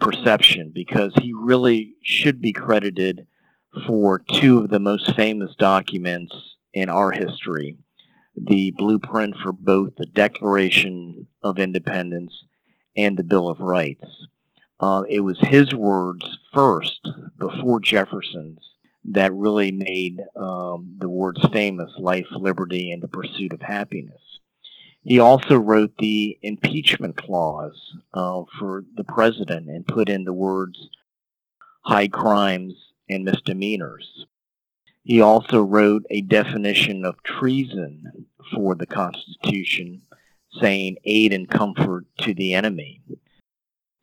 perception 0.00 0.72
because 0.74 1.12
he 1.20 1.32
really 1.32 1.94
should 2.02 2.40
be 2.40 2.52
credited 2.52 3.26
for 3.86 4.18
two 4.18 4.58
of 4.58 4.70
the 4.70 4.80
most 4.80 5.14
famous 5.14 5.54
documents 5.56 6.34
in 6.72 6.88
our 6.88 7.12
history 7.12 7.76
the 8.36 8.72
blueprint 8.72 9.36
for 9.42 9.52
both 9.52 9.94
the 9.96 10.06
Declaration 10.06 11.26
of 11.42 11.58
Independence 11.58 12.44
and 12.96 13.16
the 13.16 13.22
Bill 13.22 13.48
of 13.48 13.60
Rights. 13.60 14.26
Uh, 14.80 15.04
it 15.08 15.20
was 15.20 15.38
his 15.38 15.72
words 15.72 16.38
first, 16.52 17.08
before 17.38 17.80
Jefferson's, 17.80 18.58
that 19.06 19.34
really 19.34 19.70
made 19.70 20.20
um, 20.36 20.96
the 20.98 21.08
words 21.08 21.44
famous 21.52 21.92
life, 21.98 22.26
liberty, 22.32 22.90
and 22.90 23.02
the 23.02 23.08
pursuit 23.08 23.52
of 23.52 23.60
happiness. 23.60 24.20
He 25.02 25.20
also 25.20 25.58
wrote 25.58 25.92
the 25.98 26.38
impeachment 26.42 27.16
clause 27.16 27.78
uh, 28.14 28.44
for 28.58 28.84
the 28.96 29.04
president 29.04 29.68
and 29.68 29.86
put 29.86 30.08
in 30.08 30.24
the 30.24 30.32
words 30.32 30.88
high 31.82 32.08
crimes 32.08 32.74
and 33.10 33.24
misdemeanors. 33.24 34.24
He 35.02 35.20
also 35.20 35.62
wrote 35.62 36.06
a 36.08 36.22
definition 36.22 37.04
of 37.04 37.22
treason 37.22 38.26
for 38.54 38.74
the 38.74 38.86
Constitution, 38.86 40.00
saying 40.60 40.96
aid 41.04 41.34
and 41.34 41.48
comfort 41.48 42.06
to 42.20 42.32
the 42.32 42.54
enemy. 42.54 43.02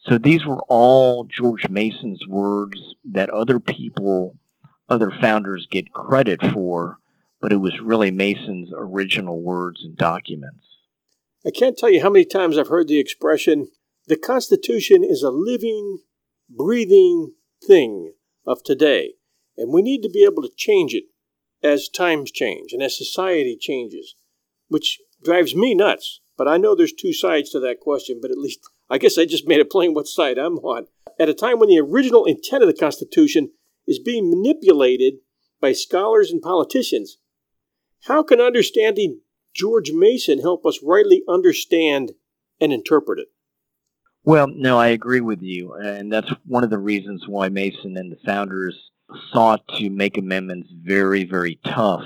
So 0.06 0.20
these 0.20 0.46
were 0.46 0.62
all 0.68 1.24
George 1.24 1.68
Mason's 1.70 2.28
words 2.28 2.96
that 3.06 3.32
other 3.32 3.60
people, 3.60 4.36
other 4.91 5.12
founders 5.21 5.67
get 5.71 5.93
credit 5.93 6.41
for, 6.54 6.97
but 7.39 7.54
it 7.54 7.58
was 7.58 7.80
really 7.82 8.12
Mason's 8.12 8.69
original 8.75 9.41
words 9.41 9.82
and 9.84 9.95
documents. 9.95 10.65
I 11.45 11.51
can't 11.51 11.77
tell 11.77 11.89
you 11.89 12.01
how 12.01 12.10
many 12.10 12.25
times 12.25 12.58
I've 12.58 12.67
heard 12.67 12.89
the 12.89 12.99
expression 12.99 13.69
the 14.08 14.17
Constitution 14.17 15.04
is 15.04 15.23
a 15.23 15.30
living, 15.30 15.99
breathing 16.49 17.34
thing 17.65 18.13
of 18.45 18.63
today, 18.63 19.13
and 19.56 19.71
we 19.71 19.82
need 19.82 20.01
to 20.01 20.10
be 20.10 20.25
able 20.25 20.41
to 20.43 20.51
change 20.58 20.93
it 20.93 21.06
as 21.63 21.88
times 21.88 22.32
change 22.32 22.73
and 22.73 22.84
as 22.84 22.97
society 22.97 23.56
changes, 23.60 24.15
which 24.67 24.99
drives 25.23 25.56
me 25.56 25.73
nuts. 25.73 26.19
But 26.38 26.47
I 26.47 26.58
know 26.58 26.75
there's 26.75 26.93
two 26.93 27.13
sides 27.13 27.51
to 27.51 27.60
that 27.62 27.80
question, 27.80 28.19
but 28.21 28.32
at 28.32 28.38
least 28.38 28.60
I 28.89 28.97
guess 28.97 29.17
I 29.17 29.25
just 29.25 29.47
made 29.47 29.60
it 29.60 29.71
plain 29.71 29.93
what 29.93 30.08
side 30.08 30.38
I'm 30.38 30.58
on. 30.58 30.88
At 31.17 31.30
a 31.30 31.34
time 31.34 31.60
when 31.60 31.69
the 31.69 31.80
original 31.80 32.25
intent 32.25 32.63
of 32.63 32.67
the 32.67 32.77
Constitution 32.77 33.51
is 33.88 34.00
being 34.00 34.30
manipulated 34.30 35.15
by 35.60 35.74
scholars 35.74 36.32
and 36.32 36.41
politicians, 36.41 37.17
how 38.06 38.24
can 38.24 38.41
understanding 38.41 39.22
George 39.54 39.91
Mason 39.91 40.39
help 40.39 40.65
us 40.65 40.80
rightly 40.84 41.24
understand 41.28 42.13
and 42.60 42.74
interpret 42.74 43.20
it? 43.20 43.28
Well, 44.24 44.48
no, 44.48 44.78
I 44.78 44.88
agree 44.88 45.22
with 45.22 45.41
you. 45.41 45.74
And 45.74 46.12
that's 46.12 46.32
one 46.46 46.63
of 46.63 46.70
the 46.70 46.78
reasons 46.78 47.28
why 47.28 47.50
Mason 47.50 47.98
and 47.98 48.12
the 48.12 48.20
founders 48.26 48.78
sought 49.32 49.67
to 49.80 49.89
make 49.89 50.17
amendments 50.17 50.70
very, 50.72 51.24
very 51.24 51.60
tough 51.65 52.06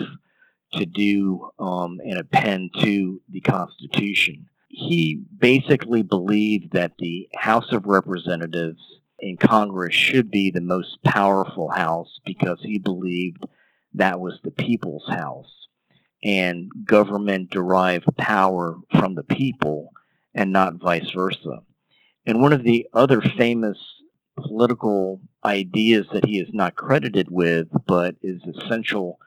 to 0.73 0.85
do 0.85 1.49
um, 1.59 1.99
and 2.03 2.17
append 2.17 2.71
to 2.79 3.21
the 3.29 3.41
Constitution 3.41 4.47
he 4.75 5.21
basically 5.37 6.03
believed 6.03 6.73
that 6.73 6.91
the 6.99 7.29
House 7.35 7.71
of 7.71 7.85
Representatives 7.85 8.81
in 9.19 9.37
Congress 9.37 9.93
should 9.93 10.29
be 10.29 10.51
the 10.51 10.61
most 10.61 11.01
powerful 11.03 11.69
house 11.69 12.19
because 12.25 12.59
he 12.61 12.77
believed 12.79 13.43
that 13.93 14.19
was 14.19 14.39
the 14.43 14.51
people's 14.51 15.07
house 15.07 15.67
and 16.23 16.71
government 16.85 17.49
derived 17.49 18.05
power 18.17 18.77
from 18.99 19.15
the 19.15 19.23
people 19.23 19.91
and 20.33 20.51
not 20.51 20.75
vice 20.75 21.09
versa. 21.11 21.59
And 22.25 22.41
one 22.41 22.53
of 22.53 22.63
the 22.63 22.87
other 22.93 23.21
famous 23.21 23.77
political 24.35 25.21
ideas 25.43 26.07
that 26.11 26.25
he 26.25 26.39
is 26.39 26.49
not 26.51 26.75
credited 26.75 27.29
with, 27.29 27.67
but 27.85 28.15
is 28.21 28.41
essential 28.43 29.19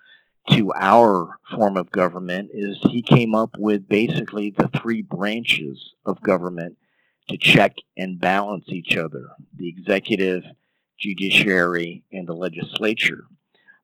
to 0.51 0.73
our 0.75 1.39
form 1.51 1.77
of 1.77 1.91
government, 1.91 2.51
is 2.53 2.77
he 2.83 3.01
came 3.01 3.35
up 3.35 3.51
with 3.59 3.89
basically 3.89 4.51
the 4.51 4.69
three 4.81 5.03
branches 5.03 5.95
of 6.05 6.21
government 6.21 6.77
to 7.29 7.37
check 7.37 7.77
and 7.97 8.21
balance 8.21 8.65
each 8.69 8.97
other 8.97 9.29
the 9.57 9.69
executive, 9.69 10.45
judiciary, 10.99 12.05
and 12.13 12.27
the 12.27 12.35
legislature. 12.35 13.25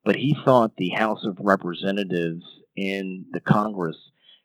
But 0.05 0.17
he 0.17 0.37
thought 0.45 0.77
the 0.77 0.91
House 0.91 1.25
of 1.25 1.39
Representatives 1.41 2.45
in 2.77 3.27
the 3.33 3.41
Congress 3.41 3.97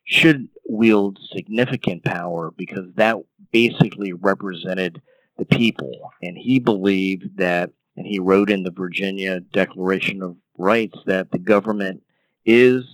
should 0.04 0.48
wield 0.68 1.18
significant 1.32 2.04
power 2.04 2.52
because 2.56 2.86
that 2.96 3.16
basically 3.52 4.12
represented 4.12 5.00
the 5.38 5.44
people. 5.44 6.10
And 6.22 6.36
he 6.36 6.58
believed 6.58 7.36
that, 7.38 7.70
and 7.96 8.06
he 8.06 8.18
wrote 8.18 8.50
in 8.50 8.62
the 8.62 8.70
Virginia 8.70 9.40
Declaration 9.40 10.22
of 10.22 10.36
Rights 10.58 10.98
that 11.06 11.30
the 11.30 11.38
government 11.38 12.02
is 12.44 12.84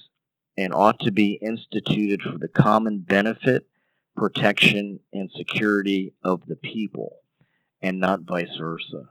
and 0.57 0.73
ought 0.75 1.01
to 1.01 1.11
be 1.11 1.39
instituted 1.43 2.23
for 2.23 2.39
the 2.39 2.49
common 2.49 2.99
benefit, 2.99 3.67
protection, 4.17 5.01
and 5.13 5.31
security 5.37 6.15
of 6.23 6.47
the 6.47 6.57
people, 6.57 7.17
and 7.83 8.01
not 8.01 8.23
vice 8.23 8.57
versa. 8.59 9.05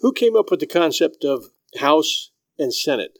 Who 0.00 0.12
came 0.12 0.36
up 0.36 0.50
with 0.50 0.60
the 0.60 0.66
concept 0.66 1.24
of 1.24 1.46
House 1.78 2.30
and 2.58 2.72
Senate? 2.74 3.18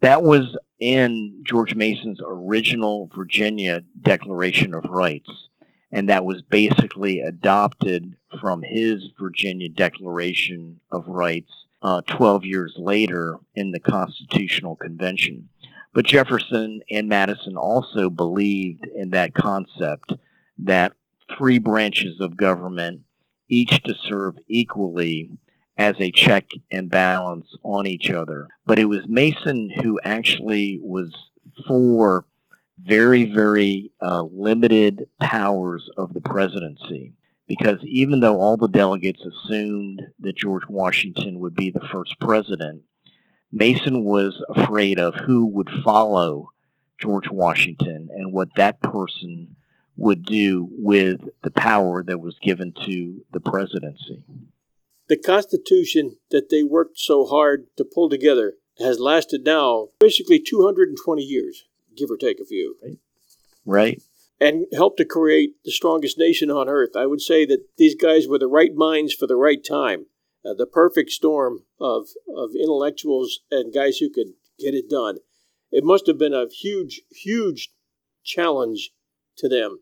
That 0.00 0.22
was 0.22 0.56
in 0.78 1.42
George 1.46 1.74
Mason's 1.74 2.20
original 2.24 3.10
Virginia 3.14 3.82
Declaration 4.00 4.74
of 4.74 4.84
Rights, 4.84 5.30
and 5.92 6.08
that 6.08 6.24
was 6.24 6.42
basically 6.42 7.20
adopted 7.20 8.16
from 8.40 8.62
his 8.62 9.10
Virginia 9.20 9.68
Declaration 9.68 10.80
of 10.90 11.06
Rights 11.06 11.52
uh, 11.82 12.02
12 12.08 12.44
years 12.44 12.74
later 12.78 13.38
in 13.54 13.72
the 13.72 13.80
Constitutional 13.80 14.76
Convention. 14.76 15.48
But 15.92 16.06
Jefferson 16.06 16.80
and 16.90 17.08
Madison 17.08 17.56
also 17.56 18.10
believed 18.10 18.86
in 18.94 19.10
that 19.10 19.34
concept 19.34 20.12
that 20.58 20.92
three 21.36 21.58
branches 21.58 22.20
of 22.20 22.36
government, 22.36 23.00
each 23.48 23.82
to 23.82 23.94
serve 23.94 24.36
equally 24.46 25.30
as 25.76 25.96
a 25.98 26.12
check 26.12 26.46
and 26.70 26.90
balance 26.90 27.56
on 27.64 27.86
each 27.86 28.10
other. 28.10 28.46
But 28.66 28.78
it 28.78 28.84
was 28.84 29.08
Mason 29.08 29.70
who 29.82 29.98
actually 30.04 30.78
was 30.82 31.12
for 31.66 32.24
very, 32.78 33.24
very 33.24 33.90
uh, 34.00 34.22
limited 34.22 35.06
powers 35.20 35.88
of 35.96 36.14
the 36.14 36.20
presidency. 36.20 37.14
Because 37.48 37.78
even 37.82 38.20
though 38.20 38.40
all 38.40 38.56
the 38.56 38.68
delegates 38.68 39.22
assumed 39.24 40.02
that 40.20 40.36
George 40.36 40.62
Washington 40.68 41.40
would 41.40 41.54
be 41.54 41.70
the 41.70 41.86
first 41.90 42.18
president, 42.20 42.82
Mason 43.52 44.04
was 44.04 44.42
afraid 44.48 44.98
of 44.98 45.14
who 45.14 45.46
would 45.46 45.70
follow 45.84 46.50
George 47.00 47.28
Washington 47.30 48.08
and 48.12 48.32
what 48.32 48.48
that 48.56 48.80
person 48.80 49.56
would 49.96 50.24
do 50.24 50.68
with 50.70 51.20
the 51.42 51.50
power 51.50 52.02
that 52.02 52.20
was 52.20 52.38
given 52.42 52.72
to 52.84 53.24
the 53.32 53.40
presidency 53.40 54.22
the 55.10 55.16
Constitution 55.16 56.18
that 56.30 56.50
they 56.50 56.62
worked 56.62 56.96
so 56.96 57.26
hard 57.26 57.66
to 57.76 57.84
pull 57.84 58.08
together 58.08 58.54
has 58.78 59.00
lasted 59.00 59.44
now 59.44 59.88
basically 59.98 60.38
220 60.38 61.20
years, 61.20 61.64
give 61.96 62.10
or 62.10 62.16
take 62.16 62.38
a 62.40 62.44
few. 62.44 62.76
Right. 63.66 64.00
And 64.40 64.66
helped 64.72 64.98
to 64.98 65.04
create 65.04 65.56
the 65.64 65.72
strongest 65.72 66.16
nation 66.16 66.48
on 66.48 66.68
earth. 66.68 66.90
I 66.96 67.06
would 67.06 67.20
say 67.20 67.44
that 67.46 67.64
these 67.76 67.96
guys 67.96 68.28
were 68.28 68.38
the 68.38 68.46
right 68.46 68.72
minds 68.72 69.12
for 69.12 69.26
the 69.26 69.36
right 69.36 69.62
time, 69.62 70.06
uh, 70.44 70.54
the 70.54 70.66
perfect 70.66 71.10
storm 71.10 71.64
of, 71.80 72.08
of 72.36 72.50
intellectuals 72.54 73.40
and 73.50 73.74
guys 73.74 73.98
who 73.98 74.10
could 74.10 74.34
get 74.58 74.74
it 74.74 74.88
done. 74.88 75.18
It 75.70 75.84
must 75.84 76.06
have 76.06 76.18
been 76.18 76.34
a 76.34 76.46
huge, 76.48 77.02
huge 77.10 77.70
challenge 78.24 78.90
to 79.38 79.48
them. 79.48 79.80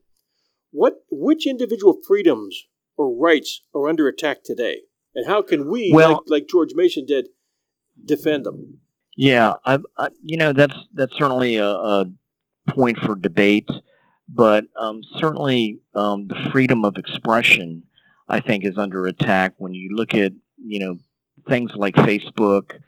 What, 0.70 0.94
which 1.10 1.46
individual 1.46 1.98
freedoms 2.06 2.66
or 2.96 3.16
rights 3.16 3.62
are 3.74 3.88
under 3.88 4.06
attack 4.08 4.44
today? 4.44 4.82
And 5.14 5.26
how 5.26 5.42
can 5.42 5.70
we, 5.70 5.90
well, 5.92 6.10
like, 6.10 6.20
like 6.26 6.48
George 6.48 6.74
Mason 6.74 7.06
did, 7.06 7.28
defend 8.04 8.44
them? 8.44 8.80
Yeah, 9.16 9.54
I, 9.64 9.78
I, 9.96 10.10
you 10.22 10.36
know 10.36 10.52
that's 10.52 10.76
that's 10.94 11.12
certainly 11.18 11.56
a, 11.56 11.66
a 11.66 12.04
point 12.68 12.98
for 12.98 13.16
debate, 13.16 13.68
but 14.28 14.66
um, 14.78 15.00
certainly 15.16 15.80
um, 15.92 16.28
the 16.28 16.50
freedom 16.52 16.84
of 16.84 16.96
expression, 16.96 17.82
I 18.28 18.38
think, 18.38 18.64
is 18.64 18.78
under 18.78 19.06
attack 19.06 19.54
when 19.56 19.74
you 19.74 19.96
look 19.96 20.14
at 20.14 20.32
you 20.64 20.80
know 20.80 20.96
things 21.48 21.72
like 21.74 21.94
Facebook 21.94 22.78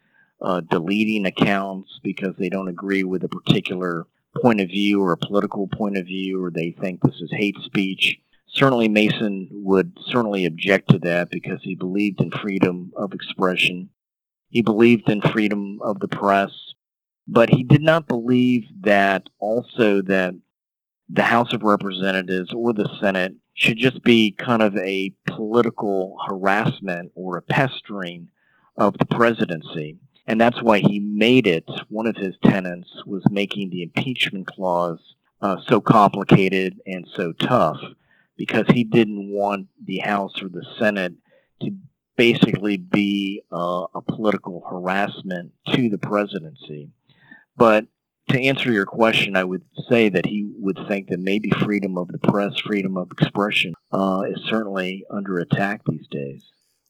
uh, 0.42 0.60
deleting 0.70 1.26
accounts 1.26 2.00
because 2.02 2.34
they 2.38 2.48
don't 2.48 2.68
agree 2.68 3.04
with 3.04 3.22
a 3.24 3.28
particular 3.28 4.06
point 4.42 4.60
of 4.60 4.68
view 4.68 5.00
or 5.00 5.12
a 5.12 5.16
political 5.16 5.66
point 5.68 5.96
of 5.96 6.06
view, 6.06 6.42
or 6.42 6.50
they 6.50 6.74
think 6.80 7.00
this 7.02 7.20
is 7.20 7.30
hate 7.32 7.56
speech 7.64 8.20
certainly 8.52 8.88
Mason 8.88 9.48
would 9.52 9.96
certainly 10.06 10.44
object 10.44 10.90
to 10.90 10.98
that 11.00 11.30
because 11.30 11.60
he 11.62 11.74
believed 11.74 12.20
in 12.20 12.30
freedom 12.30 12.92
of 12.96 13.12
expression. 13.12 13.90
He 14.48 14.62
believed 14.62 15.08
in 15.08 15.20
freedom 15.20 15.78
of 15.82 16.00
the 16.00 16.08
press, 16.08 16.50
but 17.28 17.50
he 17.50 17.62
did 17.62 17.82
not 17.82 18.08
believe 18.08 18.64
that 18.80 19.28
also 19.38 20.02
that 20.02 20.34
the 21.08 21.22
House 21.22 21.52
of 21.52 21.62
Representatives 21.62 22.52
or 22.52 22.72
the 22.72 22.88
Senate 23.00 23.34
should 23.54 23.78
just 23.78 24.02
be 24.02 24.32
kind 24.32 24.62
of 24.62 24.76
a 24.76 25.12
political 25.26 26.16
harassment 26.26 27.12
or 27.14 27.36
a 27.36 27.42
pestering 27.42 28.28
of 28.76 28.96
the 28.98 29.04
presidency. 29.04 29.96
And 30.26 30.40
that's 30.40 30.62
why 30.62 30.78
he 30.78 31.00
made 31.00 31.46
it, 31.46 31.68
one 31.88 32.06
of 32.06 32.16
his 32.16 32.34
tenets 32.44 32.88
was 33.04 33.22
making 33.30 33.70
the 33.70 33.82
impeachment 33.82 34.46
clause 34.46 35.00
uh, 35.42 35.56
so 35.66 35.80
complicated 35.80 36.80
and 36.86 37.06
so 37.14 37.32
tough 37.32 37.78
because 38.36 38.66
he 38.68 38.84
didn't 38.84 39.30
want 39.30 39.66
the 39.84 39.98
House 39.98 40.40
or 40.42 40.48
the 40.48 40.64
Senate 40.78 41.14
to 41.62 41.72
basically 42.16 42.76
be 42.76 43.42
uh, 43.52 43.86
a 43.94 44.00
political 44.02 44.62
harassment 44.70 45.52
to 45.74 45.88
the 45.88 45.98
presidency. 45.98 46.90
But 47.56 47.86
to 48.30 48.42
answer 48.42 48.72
your 48.72 48.86
question, 48.86 49.36
I 49.36 49.44
would 49.44 49.62
say 49.88 50.08
that 50.08 50.26
he 50.26 50.50
would 50.58 50.78
think 50.88 51.08
that 51.08 51.20
maybe 51.20 51.50
freedom 51.50 51.98
of 51.98 52.08
the 52.08 52.18
press, 52.18 52.58
freedom 52.60 52.96
of 52.96 53.10
expression, 53.12 53.74
uh, 53.92 54.22
is 54.28 54.42
certainly 54.48 55.04
under 55.10 55.38
attack 55.38 55.82
these 55.86 56.06
days. 56.10 56.44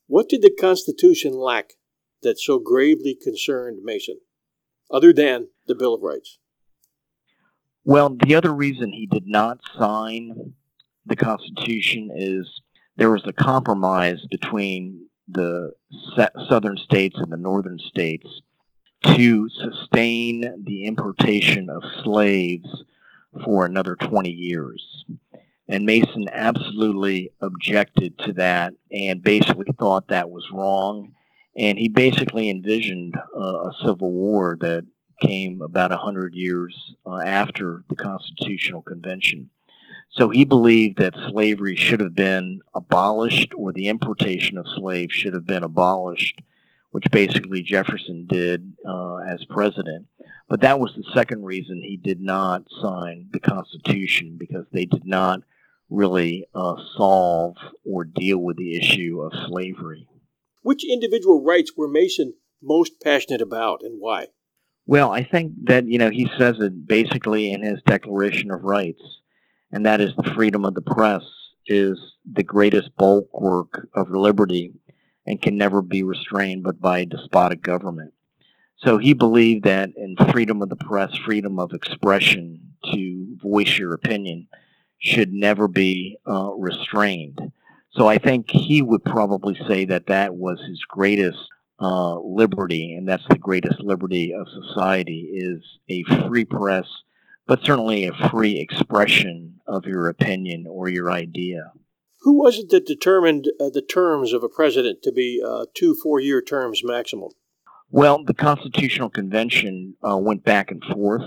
What 0.06 0.28
did 0.28 0.42
the 0.42 0.50
Constitution 0.50 1.32
lack 1.32 1.74
that 2.22 2.38
so 2.38 2.58
gravely 2.58 3.16
concerned 3.20 3.80
Mason, 3.82 4.18
other 4.90 5.12
than 5.12 5.48
the 5.66 5.74
Bill 5.74 5.94
of 5.94 6.02
Rights? 6.02 6.38
Well, 7.84 8.16
the 8.24 8.34
other 8.34 8.52
reason 8.52 8.92
he 8.92 9.06
did 9.06 9.26
not 9.26 9.60
sign 9.78 10.54
the 11.06 11.16
Constitution 11.16 12.10
is 12.14 12.46
there 12.96 13.10
was 13.10 13.22
a 13.26 13.32
compromise 13.32 14.20
between 14.30 15.06
the 15.26 15.72
southern 16.48 16.76
states 16.76 17.16
and 17.18 17.32
the 17.32 17.36
northern 17.36 17.78
states 17.78 18.26
to 19.02 19.48
sustain 19.48 20.64
the 20.64 20.84
importation 20.84 21.70
of 21.70 21.82
slaves 22.02 22.84
for 23.44 23.64
another 23.64 23.96
20 23.96 24.30
years. 24.30 25.04
And 25.68 25.86
Mason 25.86 26.28
absolutely 26.32 27.30
objected 27.40 28.18
to 28.20 28.32
that 28.34 28.74
and 28.90 29.22
basically 29.22 29.72
thought 29.78 30.08
that 30.08 30.30
was 30.30 30.50
wrong. 30.52 31.12
And 31.56 31.78
he 31.78 31.88
basically 31.88 32.50
envisioned 32.50 33.14
uh, 33.36 33.68
a 33.68 33.72
civil 33.84 34.10
war 34.10 34.56
that 34.60 34.84
came 35.20 35.62
about 35.62 35.90
100 35.90 36.34
years 36.34 36.94
uh, 37.06 37.18
after 37.18 37.84
the 37.88 37.96
Constitutional 37.96 38.82
Convention. 38.82 39.50
So 40.10 40.28
he 40.28 40.44
believed 40.44 40.98
that 40.98 41.14
slavery 41.30 41.76
should 41.76 42.00
have 42.00 42.16
been 42.16 42.62
abolished 42.74 43.52
or 43.56 43.72
the 43.72 43.88
importation 43.88 44.58
of 44.58 44.66
slaves 44.66 45.14
should 45.14 45.34
have 45.34 45.46
been 45.46 45.62
abolished, 45.62 46.40
which 46.90 47.04
basically 47.10 47.62
Jefferson 47.62 48.26
did 48.28 48.72
uh, 48.86 49.16
as 49.16 49.44
president. 49.48 50.06
But 50.48 50.62
that 50.62 50.80
was 50.80 50.92
the 50.94 51.04
second 51.14 51.44
reason 51.44 51.80
he 51.82 51.96
did 51.96 52.20
not 52.20 52.64
sign 52.82 53.28
the 53.32 53.40
Constitution 53.40 54.36
because 54.38 54.66
they 54.72 54.84
did 54.84 55.06
not 55.06 55.40
really 55.88 56.46
uh, 56.54 56.76
solve 56.96 57.56
or 57.84 58.04
deal 58.04 58.38
with 58.38 58.56
the 58.56 58.76
issue 58.76 59.20
of 59.20 59.48
slavery. 59.48 60.08
Which 60.62 60.84
individual 60.84 61.44
rights 61.44 61.72
were 61.76 61.88
Mason 61.88 62.34
most 62.62 63.00
passionate 63.02 63.40
about 63.40 63.80
and 63.82 64.00
why? 64.00 64.28
Well, 64.86 65.12
I 65.12 65.22
think 65.22 65.52
that, 65.64 65.86
you 65.86 65.98
know, 65.98 66.10
he 66.10 66.28
says 66.36 66.56
it 66.58 66.86
basically 66.86 67.52
in 67.52 67.62
his 67.62 67.80
Declaration 67.86 68.50
of 68.50 68.62
Rights 68.62 69.20
and 69.72 69.86
that 69.86 70.00
is 70.00 70.10
the 70.16 70.30
freedom 70.34 70.64
of 70.64 70.74
the 70.74 70.82
press 70.82 71.22
is 71.66 71.98
the 72.30 72.42
greatest 72.42 72.90
bulwark 72.96 73.88
of 73.94 74.10
liberty 74.10 74.72
and 75.30 75.40
can 75.40 75.56
never 75.56 75.80
be 75.80 76.02
restrained 76.02 76.64
but 76.64 76.80
by 76.80 76.98
a 76.98 77.06
despotic 77.06 77.62
government. 77.62 78.12
So 78.78 78.98
he 78.98 79.14
believed 79.14 79.64
that 79.64 79.90
in 79.96 80.16
freedom 80.32 80.60
of 80.60 80.70
the 80.70 80.76
press, 80.76 81.16
freedom 81.24 81.60
of 81.60 81.72
expression 81.72 82.60
to 82.92 83.36
voice 83.40 83.78
your 83.78 83.94
opinion 83.94 84.48
should 84.98 85.32
never 85.32 85.68
be 85.68 86.18
uh, 86.28 86.50
restrained. 86.56 87.38
So 87.92 88.08
I 88.08 88.18
think 88.18 88.50
he 88.50 88.82
would 88.82 89.04
probably 89.04 89.56
say 89.68 89.84
that 89.84 90.08
that 90.08 90.34
was 90.34 90.60
his 90.66 90.82
greatest 90.88 91.38
uh, 91.78 92.18
liberty, 92.18 92.94
and 92.94 93.08
that's 93.08 93.26
the 93.28 93.38
greatest 93.38 93.80
liberty 93.80 94.34
of 94.34 94.48
society 94.48 95.30
is 95.32 95.62
a 95.88 96.02
free 96.26 96.44
press, 96.44 96.86
but 97.46 97.62
certainly 97.62 98.06
a 98.06 98.28
free 98.30 98.58
expression 98.58 99.60
of 99.66 99.86
your 99.86 100.08
opinion 100.08 100.66
or 100.68 100.88
your 100.88 101.12
idea. 101.12 101.72
Who 102.22 102.38
was 102.38 102.58
it 102.58 102.68
that 102.68 102.86
determined 102.86 103.50
uh, 103.58 103.70
the 103.70 103.80
terms 103.82 104.34
of 104.34 104.42
a 104.42 104.48
president 104.48 105.02
to 105.02 105.12
be 105.12 105.42
uh, 105.44 105.64
two 105.74 105.94
four-year 106.02 106.42
terms 106.42 106.82
maximum? 106.84 107.30
Well, 107.90 108.22
the 108.24 108.34
Constitutional 108.34 109.08
Convention 109.08 109.94
uh, 110.06 110.18
went 110.18 110.44
back 110.44 110.70
and 110.70 110.84
forth 110.84 111.22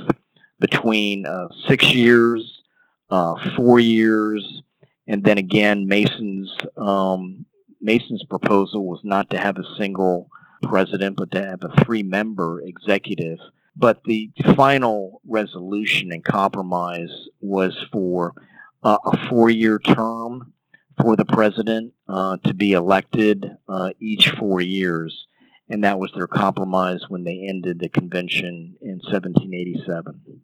between 0.59 1.25
uh, 1.25 1.47
six 1.67 1.93
years, 1.93 2.61
uh, 3.09 3.35
four 3.55 3.79
years, 3.79 4.61
and 5.07 5.23
then 5.23 5.37
again, 5.37 5.87
Mason's 5.87 6.55
um, 6.77 7.45
Mason's 7.81 8.23
proposal 8.29 8.85
was 8.85 9.01
not 9.03 9.29
to 9.31 9.37
have 9.37 9.57
a 9.57 9.75
single 9.77 10.29
president, 10.61 11.17
but 11.17 11.31
to 11.31 11.43
have 11.43 11.63
a 11.63 11.83
three-member 11.83 12.61
executive. 12.61 13.39
But 13.75 14.03
the 14.05 14.31
final 14.55 15.21
resolution 15.27 16.11
and 16.11 16.23
compromise 16.23 17.11
was 17.41 17.75
for 17.91 18.35
uh, 18.83 18.99
a 19.05 19.27
four-year 19.27 19.79
term 19.79 20.53
for 21.01 21.15
the 21.15 21.25
president 21.25 21.93
uh, 22.07 22.37
to 22.45 22.53
be 22.53 22.73
elected 22.73 23.45
uh, 23.67 23.91
each 23.99 24.29
four 24.31 24.61
years, 24.61 25.27
and 25.69 25.83
that 25.83 25.99
was 25.99 26.11
their 26.15 26.27
compromise 26.27 27.01
when 27.09 27.23
they 27.23 27.45
ended 27.47 27.79
the 27.79 27.89
convention 27.89 28.75
in 28.81 28.99
1787. 29.03 30.41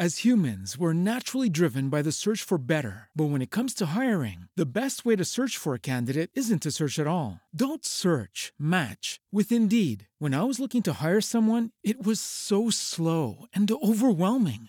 As 0.00 0.18
humans, 0.18 0.78
we're 0.78 0.92
naturally 0.92 1.48
driven 1.48 1.88
by 1.88 2.02
the 2.02 2.12
search 2.12 2.44
for 2.44 2.56
better. 2.56 3.08
But 3.16 3.30
when 3.30 3.42
it 3.42 3.50
comes 3.50 3.74
to 3.74 3.98
hiring, 3.98 4.46
the 4.54 4.78
best 4.78 5.04
way 5.04 5.16
to 5.16 5.24
search 5.24 5.56
for 5.56 5.74
a 5.74 5.80
candidate 5.80 6.30
isn't 6.34 6.62
to 6.62 6.70
search 6.70 7.00
at 7.00 7.08
all. 7.08 7.40
Don't 7.52 7.84
search, 7.84 8.52
match 8.60 9.18
with 9.32 9.50
Indeed. 9.50 10.06
When 10.20 10.34
I 10.34 10.44
was 10.44 10.60
looking 10.60 10.82
to 10.82 11.02
hire 11.02 11.20
someone, 11.20 11.72
it 11.82 12.06
was 12.06 12.20
so 12.20 12.70
slow 12.70 13.46
and 13.52 13.68
overwhelming. 13.72 14.68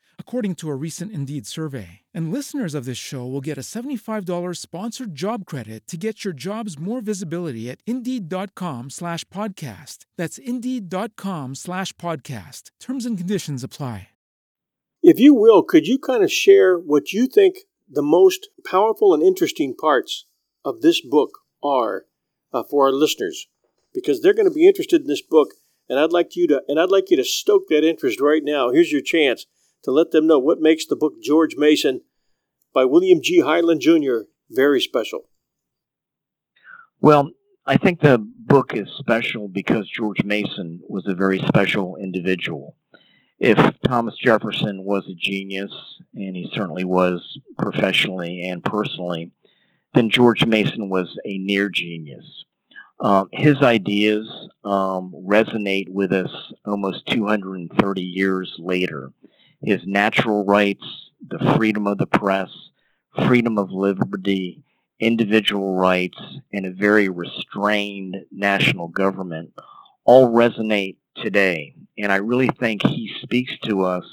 according 0.21 0.55
to 0.55 0.69
a 0.69 0.75
recent 0.75 1.11
Indeed 1.11 1.45
survey. 1.45 1.89
And 2.13 2.31
listeners 2.31 2.73
of 2.73 2.85
this 2.85 2.97
show 2.97 3.25
will 3.27 3.41
get 3.41 3.57
a 3.57 3.67
$75 3.75 4.55
sponsored 4.55 5.13
job 5.13 5.45
credit 5.45 5.85
to 5.87 5.97
get 5.97 6.23
your 6.23 6.33
jobs 6.33 6.79
more 6.79 7.01
visibility 7.01 7.69
at 7.69 7.79
Indeed.com 7.85 8.91
slash 8.91 9.25
podcast. 9.25 10.05
That's 10.15 10.37
Indeed.com 10.37 11.55
slash 11.55 11.91
podcast. 11.93 12.71
Terms 12.79 13.05
and 13.05 13.17
conditions 13.17 13.61
apply. 13.61 14.07
If 15.03 15.19
you 15.19 15.33
will, 15.33 15.63
could 15.63 15.87
you 15.87 15.97
kind 15.97 16.23
of 16.23 16.31
share 16.31 16.77
what 16.77 17.11
you 17.11 17.25
think 17.25 17.55
the 17.89 18.03
most 18.03 18.49
powerful 18.63 19.15
and 19.15 19.23
interesting 19.23 19.75
parts 19.75 20.27
of 20.63 20.81
this 20.81 21.01
book 21.01 21.39
are 21.63 22.05
uh, 22.53 22.61
for 22.69 22.85
our 22.85 22.91
listeners? 22.91 23.47
Because 23.93 24.21
they're 24.21 24.35
going 24.35 24.47
to 24.47 24.53
be 24.53 24.67
interested 24.67 25.01
in 25.01 25.07
this 25.07 25.23
book, 25.23 25.55
and 25.89 25.99
I'd 25.99 26.13
like 26.13 26.35
you 26.35 26.47
to 26.47 26.61
and 26.67 26.79
I'd 26.79 26.91
like 26.91 27.09
you 27.09 27.17
to 27.17 27.23
stoke 27.23 27.63
that 27.69 27.83
interest 27.83 28.21
right 28.21 28.43
now. 28.43 28.69
Here's 28.69 28.91
your 28.91 29.01
chance 29.01 29.47
to 29.83 29.91
let 29.91 30.11
them 30.11 30.27
know 30.27 30.39
what 30.39 30.59
makes 30.59 30.85
the 30.85 30.95
book 30.95 31.13
George 31.21 31.55
Mason 31.57 32.01
by 32.73 32.85
William 32.85 33.19
G. 33.21 33.41
Hyland 33.41 33.81
Jr. 33.81 34.27
very 34.49 34.79
special. 34.79 35.21
Well, 36.99 37.31
I 37.65 37.77
think 37.77 38.01
the 38.01 38.17
book 38.17 38.75
is 38.75 38.89
special 38.99 39.47
because 39.47 39.89
George 39.89 40.23
Mason 40.23 40.81
was 40.87 41.07
a 41.07 41.15
very 41.15 41.39
special 41.39 41.95
individual 41.97 42.75
if 43.41 43.57
Thomas 43.87 44.15
Jefferson 44.23 44.83
was 44.83 45.03
a 45.07 45.15
genius, 45.15 45.71
and 46.13 46.35
he 46.35 46.47
certainly 46.53 46.83
was 46.83 47.39
professionally 47.57 48.47
and 48.47 48.63
personally, 48.63 49.31
then 49.95 50.11
George 50.11 50.45
Mason 50.45 50.89
was 50.89 51.17
a 51.25 51.39
near 51.39 51.67
genius. 51.67 52.45
Um, 52.99 53.29
his 53.31 53.57
ideas 53.63 54.27
um, 54.63 55.11
resonate 55.27 55.89
with 55.89 56.13
us 56.13 56.29
almost 56.67 57.07
230 57.07 58.01
years 58.03 58.55
later. 58.59 59.11
His 59.61 59.81
natural 59.85 60.45
rights, 60.45 61.11
the 61.25 61.55
freedom 61.55 61.87
of 61.87 61.97
the 61.97 62.07
press, 62.07 62.49
freedom 63.27 63.57
of 63.57 63.71
liberty, 63.71 64.63
individual 64.99 65.75
rights, 65.75 66.17
and 66.51 66.65
a 66.65 66.71
very 66.71 67.09
restrained 67.09 68.17
national 68.31 68.87
government 68.87 69.53
all 70.03 70.31
resonate 70.31 70.97
today. 71.15 71.75
And 71.97 72.11
I 72.11 72.17
really 72.17 72.49
think 72.49 72.85
he 72.85 73.13
speaks 73.21 73.57
to 73.63 73.83
us 73.83 74.05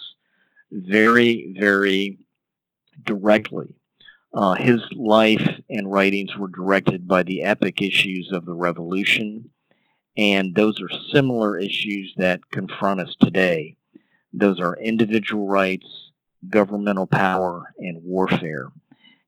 very, 0.71 1.55
very 1.59 2.19
directly. 3.05 3.75
Uh, 4.35 4.55
his 4.55 4.83
life 4.95 5.49
and 5.71 5.91
writings 5.91 6.37
were 6.37 6.49
directed 6.49 7.09
by 7.09 7.23
the 7.23 7.43
epic 7.43 7.81
issues 7.81 8.31
of 8.33 8.45
the 8.45 8.53
Revolution, 8.55 9.51
and 10.17 10.55
those 10.55 10.81
are 10.83 10.91
similar 11.11 11.59
issues 11.59 12.13
that 12.19 12.51
confront 12.51 13.01
us 13.01 13.17
today. 13.21 13.78
Those 14.33 14.61
are 14.61 14.77
individual 14.77 15.47
rights, 15.47 16.13
governmental 16.49 17.07
power, 17.07 17.75
and 17.79 18.03
warfare. 18.03 18.71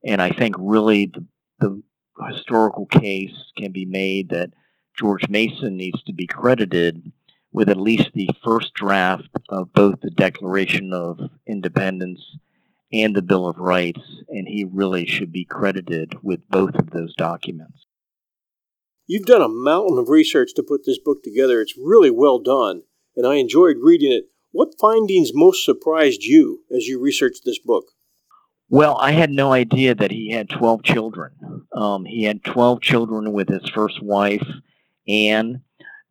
And 0.05 0.21
I 0.23 0.31
think 0.31 0.57
really 0.59 1.07
the, 1.07 1.27
the 1.59 1.83
historical 2.33 2.87
case 2.87 3.53
can 3.57 3.73
be 3.73 3.85
made 3.85 4.31
that 4.31 4.51
George 4.99 5.29
Mason 5.29 5.77
needs 5.77 6.03
to 6.05 6.13
be 6.13 6.27
credited 6.27 7.13
with 7.53 7.69
at 7.69 7.77
least 7.77 8.11
the 8.15 8.31
first 8.45 8.75
draft 8.75 9.29
of 9.49 9.73
both 9.73 10.01
the 10.01 10.11
Declaration 10.11 10.93
of 10.93 11.19
Independence 11.47 12.21
and 12.93 13.15
the 13.15 13.23
Bill 13.23 13.49
of 13.49 13.59
Rights, 13.59 14.01
and 14.29 14.49
he 14.49 14.65
really 14.65 15.07
should 15.07 15.33
be 15.33 15.45
credited 15.45 16.15
with 16.23 16.49
both 16.49 16.75
of 16.75 16.91
those 16.91 17.15
documents. 17.15 17.87
You've 19.07 19.27
done 19.27 19.43
a 19.43 19.49
mountain 19.49 19.99
of 19.99 20.09
research 20.09 20.55
to 20.55 20.63
put 20.63 20.83
this 20.85 20.99
book 20.99 21.23
together. 21.23 21.61
It's 21.61 21.77
really 21.77 22.11
well 22.11 22.39
done, 22.39 22.83
and 23.17 23.27
I 23.27 23.37
enjoyed 23.37 23.77
reading 23.81 24.13
it. 24.13 24.25
What 24.53 24.75
findings 24.81 25.31
most 25.35 25.65
surprised 25.65 26.25
you 26.25 26.65
as 26.75 26.87
you 26.87 27.01
researched 27.01 27.45
this 27.45 27.59
book? 27.59 27.85
Well, 28.69 28.97
I 28.99 29.13
had 29.13 29.31
no 29.31 29.53
idea 29.53 29.95
that 29.95 30.11
he 30.11 30.31
had 30.31 30.49
12 30.49 30.83
children. 30.83 31.33
Um, 31.73 32.05
he 32.05 32.25
had 32.25 32.45
12 32.45 32.81
children 32.81 33.33
with 33.33 33.49
his 33.49 33.69
first 33.71 34.03
wife, 34.03 34.47
Anne, 35.09 35.63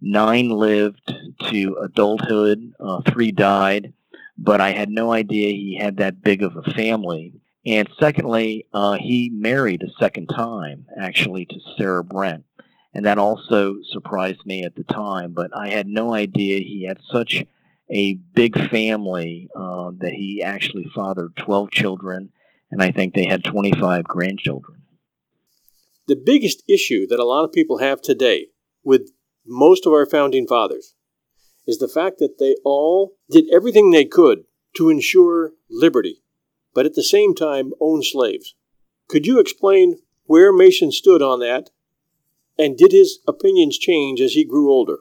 Nine 0.01 0.49
lived 0.49 1.13
to 1.49 1.77
adulthood, 1.81 2.73
uh, 2.79 3.01
three 3.01 3.31
died, 3.31 3.93
but 4.37 4.61
I 4.61 4.71
had 4.71 4.89
no 4.89 5.11
idea 5.11 5.49
he 5.49 5.77
had 5.77 5.97
that 5.97 6.21
big 6.21 6.41
of 6.41 6.55
a 6.55 6.71
family. 6.71 7.33
And 7.65 7.89
secondly, 7.99 8.65
uh, 8.73 8.93
he 8.93 9.29
married 9.29 9.83
a 9.83 9.99
second 9.99 10.27
time, 10.27 10.85
actually, 10.97 11.45
to 11.45 11.59
Sarah 11.77 12.03
Brent. 12.03 12.45
And 12.93 13.05
that 13.05 13.17
also 13.17 13.75
surprised 13.91 14.45
me 14.45 14.63
at 14.63 14.75
the 14.75 14.85
time, 14.85 15.33
but 15.33 15.51
I 15.55 15.67
had 15.67 15.85
no 15.85 16.13
idea 16.13 16.59
he 16.59 16.85
had 16.85 16.99
such 17.11 17.45
a 17.91 18.15
big 18.33 18.55
family 18.69 19.49
uh, 19.55 19.91
that 19.97 20.13
he 20.13 20.41
actually 20.43 20.85
fathered 20.93 21.35
12 21.37 21.71
children, 21.71 22.31
and 22.71 22.81
I 22.81 22.91
think 22.91 23.13
they 23.13 23.25
had 23.25 23.43
25 23.43 24.03
grandchildren. 24.03 24.83
The 26.07 26.15
biggest 26.15 26.63
issue 26.67 27.07
that 27.07 27.19
a 27.19 27.25
lot 27.25 27.45
of 27.45 27.51
people 27.51 27.79
have 27.79 28.01
today 28.01 28.47
with 28.83 29.11
most 29.45 29.85
of 29.85 29.93
our 29.93 30.05
founding 30.05 30.47
fathers 30.47 30.95
is 31.67 31.77
the 31.77 31.87
fact 31.87 32.17
that 32.19 32.37
they 32.39 32.55
all 32.63 33.15
did 33.29 33.45
everything 33.53 33.91
they 33.91 34.05
could 34.05 34.45
to 34.75 34.89
ensure 34.89 35.53
liberty, 35.69 36.21
but 36.73 36.85
at 36.85 36.93
the 36.93 37.03
same 37.03 37.35
time 37.35 37.71
owned 37.79 38.05
slaves. 38.05 38.55
Could 39.07 39.25
you 39.25 39.39
explain 39.39 39.97
where 40.25 40.53
Mason 40.53 40.91
stood 40.91 41.21
on 41.21 41.39
that, 41.39 41.69
and 42.57 42.77
did 42.77 42.91
his 42.91 43.19
opinions 43.27 43.77
change 43.77 44.21
as 44.21 44.33
he 44.33 44.45
grew 44.45 44.71
older? 44.71 44.99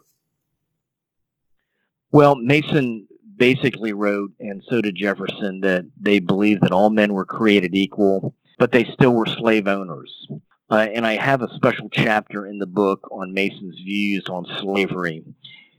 Well, 2.10 2.36
Mason 2.36 3.06
basically 3.36 3.92
wrote, 3.92 4.32
and 4.40 4.62
so 4.68 4.80
did 4.80 4.96
Jefferson, 4.96 5.60
that 5.60 5.84
they 6.00 6.18
believed 6.18 6.62
that 6.62 6.72
all 6.72 6.90
men 6.90 7.12
were 7.12 7.24
created 7.24 7.74
equal, 7.74 8.34
but 8.58 8.72
they 8.72 8.84
still 8.84 9.14
were 9.14 9.26
slave 9.26 9.68
owners. 9.68 10.26
Uh, 10.70 10.86
and 10.92 11.06
I 11.06 11.16
have 11.16 11.42
a 11.42 11.54
special 11.54 11.88
chapter 11.90 12.46
in 12.46 12.58
the 12.58 12.66
book 12.66 13.08
on 13.10 13.32
Mason's 13.32 13.78
views 13.78 14.24
on 14.28 14.44
slavery. 14.58 15.24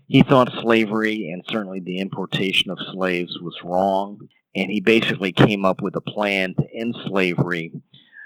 He 0.07 0.23
thought 0.23 0.51
slavery 0.61 1.29
and 1.29 1.43
certainly 1.47 1.79
the 1.79 1.99
importation 1.99 2.71
of 2.71 2.79
slaves 2.91 3.37
was 3.39 3.55
wrong, 3.63 4.19
and 4.55 4.71
he 4.71 4.79
basically 4.79 5.31
came 5.31 5.65
up 5.65 5.81
with 5.81 5.95
a 5.95 6.01
plan 6.01 6.55
to 6.55 6.73
end 6.73 6.95
slavery, 7.05 7.71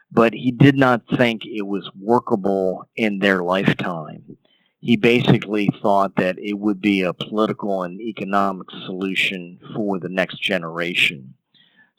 but 0.10 0.34
he 0.34 0.52
did 0.52 0.78
not 0.78 1.02
think 1.18 1.46
it 1.46 1.68
was 1.68 1.90
workable 2.00 2.88
in 2.96 3.20
their 3.20 3.44
lifetime. 3.44 4.38
He 4.84 4.98
basically 4.98 5.70
thought 5.82 6.18
that 6.18 6.38
it 6.38 6.60
would 6.60 6.82
be 6.82 7.04
a 7.04 7.14
political 7.14 7.84
and 7.84 8.02
economic 8.02 8.70
solution 8.86 9.58
for 9.74 9.98
the 9.98 10.10
next 10.10 10.42
generation. 10.42 11.36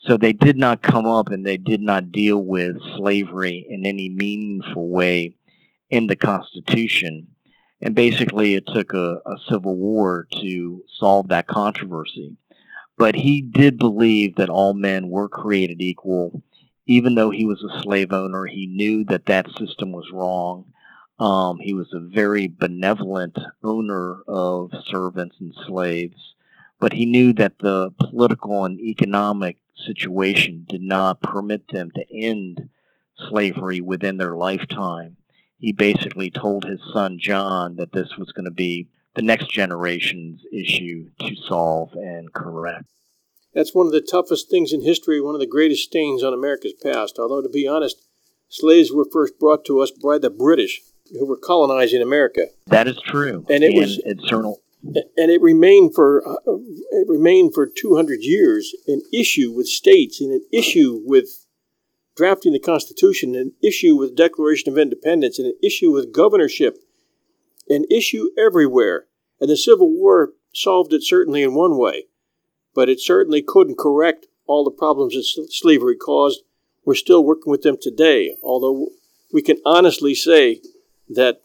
So 0.01 0.19
they 0.19 0.35
did 0.35 0.59
not 0.59 0.83
come 0.83 1.07
up 1.07 1.31
and 1.31 1.47
they 1.47 1.57
did 1.57 1.81
not 1.81 2.13
deal 2.13 2.45
with 2.45 2.77
slavery 2.99 3.67
in 3.71 3.87
any 3.87 4.11
meaningful 4.11 4.91
way 4.91 5.35
in 5.89 6.09
the 6.09 6.15
Constitution. 6.15 7.29
And 7.81 7.95
basically, 7.95 8.53
it 8.53 8.67
took 8.67 8.93
a, 8.93 9.15
a 9.25 9.37
civil 9.49 9.77
war 9.77 10.29
to 10.43 10.85
solve 10.99 11.29
that 11.29 11.47
controversy. 11.47 12.37
But 12.99 13.15
he 13.15 13.41
did 13.41 13.79
believe 13.79 14.37
that 14.37 14.51
all 14.51 14.75
men 14.75 15.09
were 15.09 15.31
created 15.31 15.81
equal. 15.81 16.43
Even 16.87 17.15
though 17.15 17.31
he 17.31 17.47
was 17.47 17.65
a 17.65 17.81
slave 17.81 18.13
owner, 18.13 18.45
he 18.45 18.67
knew 18.67 19.05
that 19.05 19.25
that 19.25 19.49
system 19.59 19.91
was 19.91 20.11
wrong. 20.13 20.67
Um, 21.19 21.59
he 21.61 21.75
was 21.75 21.93
a 21.93 22.01
very 22.01 22.49
benevolent 22.49 23.39
owner 23.63 24.23
of 24.27 24.73
servants 24.87 25.37
and 25.41 25.55
slaves, 25.67 26.35
but 26.81 26.93
he 26.93 27.07
knew 27.07 27.33
that 27.35 27.59
the 27.61 27.93
political 27.99 28.65
and 28.65 28.81
economic 28.81 29.59
situation 29.77 30.67
did 30.69 30.83
not 30.83 31.23
permit 31.23 31.69
them 31.69 31.91
to 31.93 32.05
end 32.13 32.69
slavery 33.29 33.81
within 33.81 34.17
their 34.17 34.37
lifetime. 34.37 35.17
He 35.59 35.73
basically 35.73 36.31
told 36.31 36.65
his 36.65 36.81
son 36.93 37.19
John 37.21 37.77
that 37.77 37.93
this 37.93 38.17
was 38.19 38.33
going 38.33 38.45
to 38.47 38.51
be 38.51 38.89
the 39.15 39.23
next 39.23 39.51
generation's 39.51 40.43
issue 40.53 41.11
to 41.21 41.37
solve 41.49 41.93
and 41.95 42.33
correct. 42.33 42.87
That's 43.55 43.75
one 43.75 43.87
of 43.87 43.93
the 43.93 44.01
toughest 44.01 44.51
things 44.51 44.73
in 44.73 44.83
history, 44.83 45.21
one 45.21 45.35
of 45.35 45.41
the 45.41 45.47
greatest 45.47 45.85
stains 45.85 46.25
on 46.25 46.35
America's 46.35 46.75
past. 46.83 47.21
Although, 47.21 47.43
to 47.43 47.49
be 47.49 47.69
honest, 47.69 48.05
slaves 48.49 48.91
were 48.93 49.07
first 49.11 49.39
brought 49.39 49.65
to 49.67 49.81
us 49.81 49.93
by 49.93 50.19
the 50.19 50.31
British 50.31 50.81
who 51.19 51.27
were 51.27 51.37
colonizing 51.37 52.03
America. 52.03 52.49
That 52.67 52.89
is 52.89 53.01
true. 53.07 53.47
And 53.49 53.63
it 53.63 53.73
and 53.73 53.79
was 53.79 53.99
eternal. 54.05 54.61
And 54.83 55.31
it 55.31 55.41
remained 55.41 55.95
for 55.95 56.27
uh, 56.29 56.37
it 56.47 57.09
remained 57.09 57.55
for 57.55 57.67
200 57.67 58.21
years 58.21 58.75
an 58.87 59.01
issue 59.13 59.51
with 59.51 59.67
states 59.67 60.21
and 60.21 60.31
an 60.31 60.45
issue 60.53 61.01
with 61.05 61.47
drafting 62.17 62.53
the 62.53 62.59
Constitution, 62.59 63.35
an 63.35 63.53
issue 63.63 63.97
with 63.97 64.17
Declaration 64.17 64.71
of 64.71 64.79
Independence, 64.79 65.39
and 65.39 65.49
an 65.49 65.59
issue 65.63 65.91
with 65.91 66.13
governorship, 66.13 66.79
an 67.69 67.85
issue 67.91 68.29
everywhere. 68.39 69.07
And 69.41 69.51
the 69.51 69.57
Civil 69.57 69.91
War 69.91 70.35
solved 70.53 70.93
it 70.93 71.03
certainly 71.03 71.43
in 71.43 71.55
one 71.55 71.77
way, 71.77 72.05
but 72.75 72.89
it 72.89 73.01
certainly 73.01 73.43
couldn't 73.43 73.79
correct 73.79 74.27
all 74.47 74.65
the 74.65 74.71
problems 74.71 75.15
that 75.15 75.49
slavery 75.51 75.97
caused. 75.97 76.43
We're 76.85 76.95
still 76.95 77.25
working 77.25 77.51
with 77.51 77.63
them 77.63 77.79
today, 77.81 78.37
although 78.43 78.89
we 79.33 79.43
can 79.43 79.57
honestly 79.65 80.15
say 80.15 80.61
that 81.09 81.41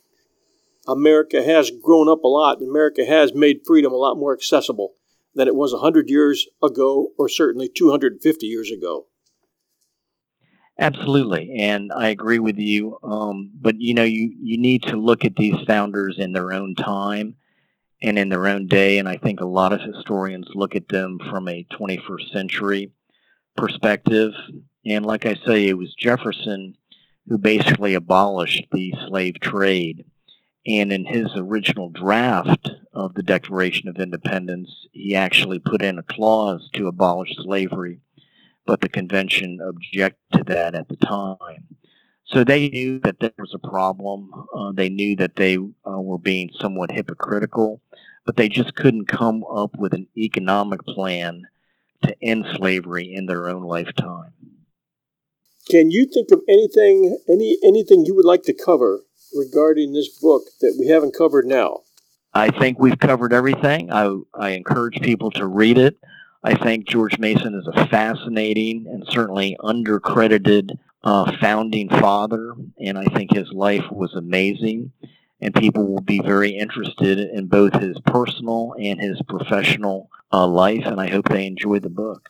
America 0.87 1.43
has 1.43 1.71
grown 1.71 2.09
up 2.09 2.23
a 2.23 2.27
lot. 2.27 2.59
And 2.59 2.69
America 2.69 3.05
has 3.05 3.33
made 3.33 3.61
freedom 3.65 3.91
a 3.93 3.97
lot 3.97 4.17
more 4.17 4.33
accessible 4.33 4.93
than 5.35 5.47
it 5.47 5.55
was 5.55 5.73
100 5.73 6.09
years 6.09 6.47
ago, 6.63 7.09
or 7.17 7.29
certainly 7.29 7.69
250 7.69 8.45
years 8.45 8.71
ago. 8.71 9.07
Absolutely, 10.77 11.55
and 11.59 11.91
I 11.91 12.07
agree 12.07 12.39
with 12.39 12.57
you. 12.57 12.97
Um, 13.03 13.51
but 13.59 13.75
you 13.79 13.93
know, 13.93 14.05
you 14.05 14.33
you 14.41 14.57
need 14.57 14.83
to 14.83 14.95
look 14.95 15.25
at 15.25 15.35
these 15.35 15.57
founders 15.67 16.15
in 16.17 16.31
their 16.31 16.53
own 16.53 16.73
time 16.73 17.35
and 18.01 18.17
in 18.17 18.29
their 18.29 18.47
own 18.47 18.67
day. 18.67 18.97
And 18.97 19.07
I 19.07 19.17
think 19.17 19.41
a 19.41 19.45
lot 19.45 19.73
of 19.73 19.81
historians 19.81 20.47
look 20.53 20.75
at 20.75 20.87
them 20.87 21.19
from 21.29 21.49
a 21.49 21.65
21st 21.73 22.31
century 22.31 22.91
perspective. 23.57 24.31
And 24.85 25.05
like 25.05 25.25
I 25.25 25.35
say, 25.45 25.67
it 25.67 25.77
was 25.77 25.93
Jefferson 25.99 26.75
who 27.29 27.37
basically 27.37 27.93
abolished 27.93 28.67
the 28.71 28.93
slave 29.07 29.39
trade. 29.39 30.05
And 30.67 30.91
in 30.91 31.05
his 31.05 31.27
original 31.35 31.89
draft 31.89 32.69
of 32.91 33.13
the 33.13 33.23
Declaration 33.23 33.87
of 33.87 33.97
Independence, 33.97 34.69
he 34.91 35.15
actually 35.15 35.59
put 35.59 35.81
in 35.81 35.97
a 35.97 36.03
clause 36.03 36.69
to 36.73 36.87
abolish 36.87 37.33
slavery 37.37 38.01
but 38.69 38.81
the 38.81 38.89
convention 38.89 39.59
objected 39.67 40.31
to 40.31 40.43
that 40.43 40.75
at 40.75 40.87
the 40.89 40.95
time. 40.97 41.65
So 42.25 42.43
they 42.43 42.69
knew 42.69 42.99
that 42.99 43.19
there 43.19 43.33
was 43.39 43.55
a 43.55 43.67
problem. 43.67 44.29
Uh, 44.55 44.71
they 44.73 44.89
knew 44.89 45.15
that 45.15 45.37
they 45.37 45.57
uh, 45.57 45.99
were 45.99 46.19
being 46.19 46.51
somewhat 46.59 46.91
hypocritical, 46.91 47.81
but 48.27 48.35
they 48.35 48.47
just 48.47 48.75
couldn't 48.75 49.07
come 49.07 49.43
up 49.43 49.75
with 49.75 49.95
an 49.95 50.05
economic 50.15 50.85
plan 50.85 51.47
to 52.03 52.15
end 52.21 52.45
slavery 52.57 53.11
in 53.11 53.25
their 53.25 53.49
own 53.49 53.63
lifetime. 53.63 54.33
Can 55.69 55.91
you 55.91 56.07
think 56.11 56.31
of 56.31 56.41
anything, 56.49 57.19
any 57.29 57.57
anything 57.63 58.03
you 58.05 58.15
would 58.15 58.25
like 58.25 58.41
to 58.43 58.53
cover 58.53 59.01
regarding 59.35 59.93
this 59.93 60.09
book 60.19 60.43
that 60.61 60.75
we 60.79 60.87
haven't 60.87 61.15
covered 61.15 61.45
now? 61.45 61.81
I 62.33 62.49
think 62.49 62.79
we've 62.79 62.97
covered 62.97 63.33
everything. 63.33 63.91
I, 63.91 64.15
I 64.33 64.49
encourage 64.51 64.99
people 65.01 65.29
to 65.31 65.45
read 65.45 65.77
it. 65.77 65.97
I 66.43 66.55
think 66.55 66.87
George 66.87 67.19
Mason 67.19 67.53
is 67.53 67.67
a 67.67 67.87
fascinating 67.87 68.85
and 68.87 69.05
certainly 69.09 69.57
undercredited 69.59 70.77
uh, 71.03 71.31
founding 71.39 71.89
father, 71.89 72.55
and 72.79 72.97
I 72.97 73.05
think 73.05 73.33
his 73.33 73.51
life 73.51 73.85
was 73.91 74.15
amazing. 74.15 74.91
And 75.41 75.53
people 75.53 75.87
will 75.87 76.01
be 76.01 76.19
very 76.19 76.51
interested 76.51 77.19
in 77.19 77.47
both 77.47 77.73
his 77.73 77.97
personal 78.05 78.73
and 78.79 78.99
his 78.99 79.21
professional 79.27 80.09
uh, 80.33 80.47
life, 80.47 80.85
and 80.85 80.99
I 80.99 81.09
hope 81.09 81.29
they 81.29 81.45
enjoy 81.45 81.79
the 81.79 81.89
book. 81.89 82.29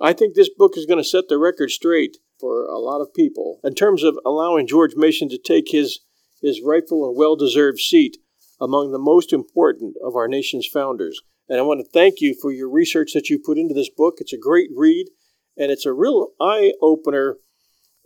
I 0.00 0.12
think 0.12 0.34
this 0.34 0.50
book 0.50 0.76
is 0.76 0.86
going 0.86 1.02
to 1.02 1.08
set 1.08 1.28
the 1.28 1.38
record 1.38 1.70
straight 1.70 2.18
for 2.40 2.64
a 2.64 2.78
lot 2.78 3.00
of 3.00 3.14
people 3.14 3.60
in 3.64 3.74
terms 3.74 4.02
of 4.02 4.18
allowing 4.24 4.66
George 4.66 4.94
Mason 4.96 5.28
to 5.28 5.38
take 5.38 5.70
his, 5.70 6.00
his 6.42 6.60
rightful 6.64 7.06
and 7.08 7.16
well 7.16 7.36
deserved 7.36 7.78
seat 7.78 8.18
among 8.60 8.92
the 8.92 8.98
most 8.98 9.32
important 9.32 9.96
of 10.04 10.14
our 10.16 10.28
nation's 10.28 10.66
founders. 10.66 11.20
And 11.48 11.58
I 11.58 11.62
want 11.62 11.80
to 11.80 11.90
thank 11.92 12.20
you 12.20 12.34
for 12.40 12.52
your 12.52 12.70
research 12.70 13.12
that 13.12 13.28
you 13.28 13.38
put 13.38 13.58
into 13.58 13.74
this 13.74 13.90
book. 13.90 14.14
It's 14.18 14.32
a 14.32 14.38
great 14.38 14.70
read, 14.74 15.08
and 15.56 15.70
it's 15.70 15.86
a 15.86 15.92
real 15.92 16.28
eye 16.40 16.72
opener 16.80 17.36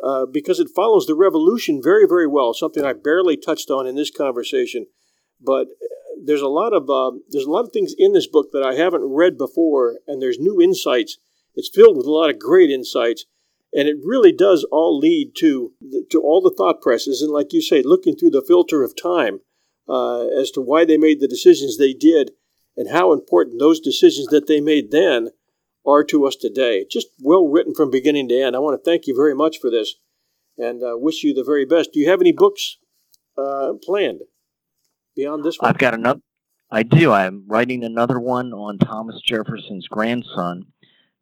uh, 0.03 0.27
because 0.27 0.61
it 0.61 0.69
follows 0.75 1.07
the 1.07 1.15
revolution 1.15 1.81
very, 1.83 2.07
very 2.07 2.27
well. 2.27 2.55
Something 2.55 2.85
I 2.85 2.93
barely 2.93 3.37
touched 3.37 3.71
on 3.71 3.87
in 3.87 3.97
this 3.97 4.11
conversation, 4.11 4.87
but 5.41 5.67
uh, 5.67 5.87
there's 6.25 6.43
a 6.43 6.49
lot 6.49 6.73
of 6.73 6.91
uh, 6.91 7.17
there's 7.31 7.47
a 7.47 7.51
lot 7.51 7.65
of 7.65 7.73
things 7.73 7.95
in 7.97 8.13
this 8.13 8.27
book 8.27 8.49
that 8.53 8.63
I 8.63 8.75
haven't 8.75 9.05
read 9.05 9.39
before, 9.39 9.99
and 10.07 10.21
there's 10.21 10.39
new 10.39 10.61
insights. 10.61 11.19
It's 11.55 11.71
filled 11.73 11.97
with 11.97 12.07
a 12.07 12.13
lot 12.13 12.31
of 12.31 12.39
great 12.39 12.71
insights, 12.71 13.25
and 13.73 13.89
it 13.89 13.97
really 14.03 14.33
does 14.33 14.67
all 14.71 14.99
lead 14.99 15.33
to 15.39 15.73
to 16.11 16.21
all 16.21 16.41
the 16.41 16.55
thought 16.57 16.81
presses. 16.81 17.23
And 17.23 17.31
like 17.31 17.53
you 17.53 17.61
say, 17.61 17.83
looking 17.83 18.17
through 18.17 18.31
the 18.31 18.45
filter 18.47 18.83
of 18.83 18.95
time 19.01 19.41
uh, 19.89 20.27
as 20.27 20.51
to 20.53 20.61
why 20.61 20.85
they 20.85 20.97
made 20.97 21.21
the 21.21 21.29
decisions 21.29 21.77
they 21.77 21.93
did 21.93 22.33
and 22.77 22.91
how 22.91 23.13
important 23.13 23.59
those 23.59 23.81
decisions 23.81 24.29
that 24.29 24.47
they 24.47 24.61
made 24.61 24.91
then 24.91 25.31
are 25.87 26.05
to 26.05 26.27
us 26.27 26.37
today. 26.37 26.85
Just 26.91 27.09
well 27.21 27.49
written 27.49 27.75
from 27.75 27.91
beginning 27.91 28.29
to 28.29 28.41
end. 28.41 28.55
I 28.55 28.61
want 28.61 28.83
to 28.83 28.91
thank 28.91 29.07
you 29.07 29.15
very 29.17 29.35
much 29.35 29.59
for 29.59 29.71
this 29.71 29.95
and 30.59 30.83
uh, 30.83 30.97
wish 30.97 31.23
you 31.23 31.33
the 31.33 31.45
very 31.45 31.65
best. 31.65 31.93
Do 31.93 32.01
you 32.01 32.11
have 32.11 32.21
any 32.21 32.33
books 32.33 32.79
uh, 33.37 33.73
planned 33.83 34.21
beyond 35.17 35.45
this 35.45 35.59
one? 35.59 35.71
I've 35.71 35.79
got 35.79 35.95
another. 35.95 36.21
I 36.71 36.83
do. 36.83 37.13
I'm 37.13 37.45
writing 37.49 37.83
another 37.83 38.21
one 38.21 38.53
on 38.53 38.79
Thomas 38.79 39.21
Jefferson's 39.25 39.89
grandson, 39.89 40.67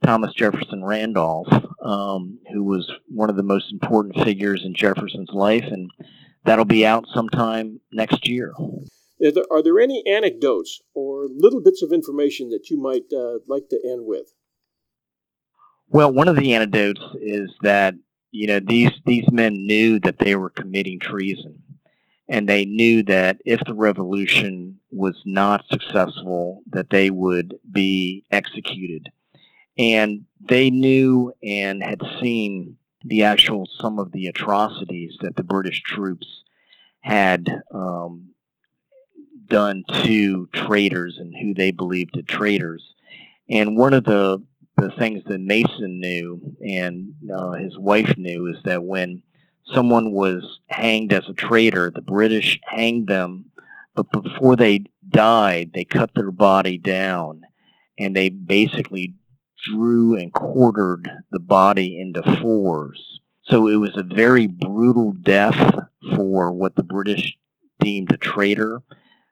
Thomas 0.05 0.33
Jefferson 0.35 0.85
Randolph, 0.85 1.49
um, 1.83 2.39
who 2.53 2.63
was 2.63 2.91
one 3.09 3.31
of 3.31 3.37
the 3.37 3.43
most 3.43 3.73
important 3.73 4.23
figures 4.25 4.63
in 4.65 4.75
Jefferson's 4.75 5.31
life, 5.33 5.65
and 5.65 5.91
that'll 6.45 6.65
be 6.65 6.87
out 6.87 7.07
sometime 7.13 7.81
next 7.93 8.29
year. 8.29 8.53
There, 9.19 9.45
are 9.51 9.63
there 9.63 9.81
any 9.81 10.03
anecdotes 10.07 10.81
or 10.95 11.27
little 11.35 11.63
bits 11.63 11.83
of 11.83 11.93
information 11.93 12.51
that 12.51 12.69
you 12.71 12.81
might 12.81 13.05
uh, 13.13 13.39
like 13.49 13.69
to 13.71 13.81
end 13.85 14.07
with? 14.07 14.33
Well, 15.89 16.13
one 16.13 16.29
of 16.29 16.37
the 16.37 16.55
anecdotes 16.55 17.01
is 17.21 17.51
that 17.63 17.95
you 18.31 18.47
know 18.47 18.61
these 18.61 18.91
these 19.05 19.31
men 19.31 19.55
knew 19.55 19.99
that 20.01 20.19
they 20.19 20.35
were 20.35 20.51
committing 20.51 20.99
treason, 21.01 21.63
and 22.29 22.49
they 22.49 22.65
knew 22.65 23.03
that 23.05 23.39
if 23.45 23.61
the 23.65 23.75
revolution 23.75 24.81
was 24.91 25.21
not 25.25 25.65
successful, 25.71 26.63
that 26.71 26.91
they 26.91 27.11
would 27.11 27.55
be 27.71 28.25
executed, 28.31 29.09
and 29.79 30.25
they 30.41 30.71
knew 30.71 31.33
and 31.43 31.83
had 31.83 32.01
seen 32.21 32.77
the 33.05 33.25
actual 33.25 33.69
some 33.81 33.99
of 33.99 34.13
the 34.13 34.27
atrocities 34.27 35.17
that 35.21 35.37
the 35.37 35.45
British 35.45 35.83
troops 35.83 36.43
had 37.01 37.63
um, 37.73 38.31
done 39.47 39.85
to 40.03 40.49
traitors 40.53 41.19
and 41.19 41.35
who 41.41 41.55
they 41.55 41.71
believed 41.71 42.15
to 42.15 42.23
traitors. 42.23 42.95
And 43.49 43.77
one 43.77 43.95
of 43.95 44.05
the 44.05 44.43
the 44.77 44.91
things 44.99 45.23
that 45.25 45.41
Mason 45.41 46.01
knew 46.01 46.55
and 46.61 47.15
uh, 47.35 47.53
his 47.53 47.79
wife 47.79 48.15
knew 48.19 48.47
is 48.49 48.63
that 48.65 48.85
when 48.85 49.23
someone 49.73 50.13
was 50.13 50.61
hanged 50.67 51.15
as 51.15 51.27
a 51.29 51.33
traitor, 51.33 51.91
the 51.91 52.03
British 52.03 52.61
hanged 52.63 53.07
them, 53.09 53.47
but 53.95 54.11
before 54.13 54.55
they 54.55 54.85
died, 55.09 55.71
they 55.73 55.85
cut 55.85 56.11
their 56.15 56.31
body 56.31 56.77
down 56.77 57.43
and 57.99 58.15
they 58.15 58.29
basically 58.29 59.15
drew 59.67 60.17
and 60.17 60.33
quartered 60.33 61.09
the 61.31 61.41
body 61.41 61.99
into 62.01 62.23
fours. 62.41 63.21
So 63.45 63.69
it 63.69 63.77
was 63.77 63.97
a 63.97 64.03
very 64.03 64.47
brutal 64.47 65.13
death 65.13 65.75
for 66.15 66.53
what 66.53 66.75
the 66.75 66.83
British 66.83 67.37
deemed 67.81 68.13
a 68.13 68.17
traitor. 68.17 68.83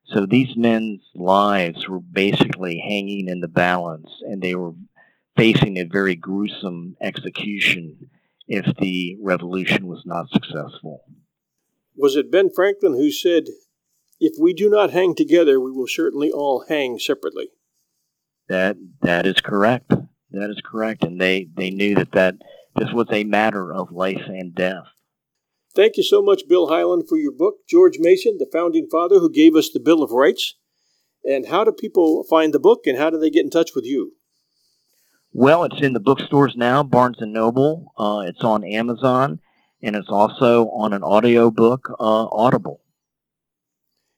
So 0.06 0.26
these 0.26 0.56
men's 0.56 1.00
lives 1.14 1.88
were 1.88 2.00
basically 2.00 2.78
hanging 2.78 3.28
in 3.28 3.40
the 3.40 3.48
balance, 3.48 4.10
and 4.22 4.40
they 4.40 4.54
were 4.54 4.74
facing 5.36 5.78
a 5.78 5.84
very 5.84 6.14
gruesome 6.14 6.96
execution 7.00 8.10
if 8.46 8.76
the 8.76 9.16
revolution 9.20 9.86
was 9.86 10.02
not 10.04 10.28
successful. 10.30 11.02
Was 11.96 12.16
it 12.16 12.30
Ben 12.30 12.50
Franklin 12.54 12.92
who 12.92 13.10
said, 13.10 13.44
If 14.20 14.34
we 14.40 14.52
do 14.52 14.68
not 14.68 14.90
hang 14.90 15.14
together, 15.14 15.58
we 15.60 15.72
will 15.72 15.86
certainly 15.86 16.30
all 16.30 16.66
hang 16.68 16.98
separately? 16.98 17.48
That 18.48 18.76
that 19.00 19.26
is 19.26 19.40
correct. 19.40 19.92
That 20.34 20.50
is 20.50 20.60
correct, 20.64 21.04
and 21.04 21.20
they 21.20 21.48
they 21.56 21.70
knew 21.70 21.94
that 21.94 22.12
that 22.12 22.34
this 22.74 22.92
was 22.92 23.06
a 23.10 23.22
matter 23.24 23.72
of 23.72 23.92
life 23.92 24.22
and 24.26 24.54
death. 24.54 24.84
Thank 25.76 25.96
you 25.96 26.02
so 26.02 26.22
much, 26.22 26.48
Bill 26.48 26.68
Hyland, 26.68 27.04
for 27.08 27.16
your 27.16 27.32
book, 27.32 27.56
George 27.68 27.98
Mason, 27.98 28.36
the 28.38 28.48
founding 28.52 28.88
father 28.90 29.20
who 29.20 29.30
gave 29.30 29.54
us 29.54 29.70
the 29.70 29.80
Bill 29.80 30.02
of 30.02 30.10
Rights. 30.10 30.54
And 31.24 31.46
how 31.46 31.64
do 31.64 31.72
people 31.72 32.24
find 32.28 32.52
the 32.52 32.58
book, 32.58 32.80
and 32.86 32.98
how 32.98 33.10
do 33.10 33.18
they 33.18 33.30
get 33.30 33.44
in 33.44 33.50
touch 33.50 33.70
with 33.74 33.84
you? 33.84 34.12
Well, 35.32 35.64
it's 35.64 35.80
in 35.80 35.94
the 35.94 36.00
bookstores 36.00 36.54
now, 36.56 36.82
Barnes 36.82 37.16
and 37.20 37.32
Noble. 37.32 37.92
Uh, 37.96 38.24
it's 38.26 38.44
on 38.44 38.64
Amazon, 38.64 39.40
and 39.82 39.96
it's 39.96 40.10
also 40.10 40.66
on 40.68 40.92
an 40.92 41.02
audiobook, 41.02 41.90
uh, 41.98 42.26
Audible. 42.26 42.80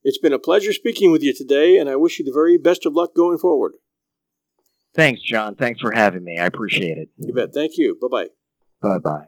It's 0.03 0.19
been 0.19 0.33
a 0.33 0.39
pleasure 0.39 0.73
speaking 0.73 1.11
with 1.11 1.23
you 1.23 1.35
today, 1.35 1.79
and 1.79 1.89
I 1.89 1.97
wish 1.97 2.19
you 2.19 2.25
the 2.25 2.33
very 2.33 2.59
best 2.59 2.87
of 2.87 2.95
luck 2.95 3.15
going 3.15 3.39
forward. 3.39 3.73
Thanks, 4.97 5.21
John. 5.21 5.55
Thanks 5.57 5.83
for 5.83 5.93
having 5.93 6.25
me. 6.25 6.39
I 6.39 6.47
appreciate 6.47 6.97
it. 6.97 7.11
You 7.19 7.35
bet. 7.35 7.53
Thank 7.53 7.77
you. 7.77 7.99
Bye 8.01 8.09
bye. 8.11 8.29
Bye 8.81 8.99
bye. 8.99 9.27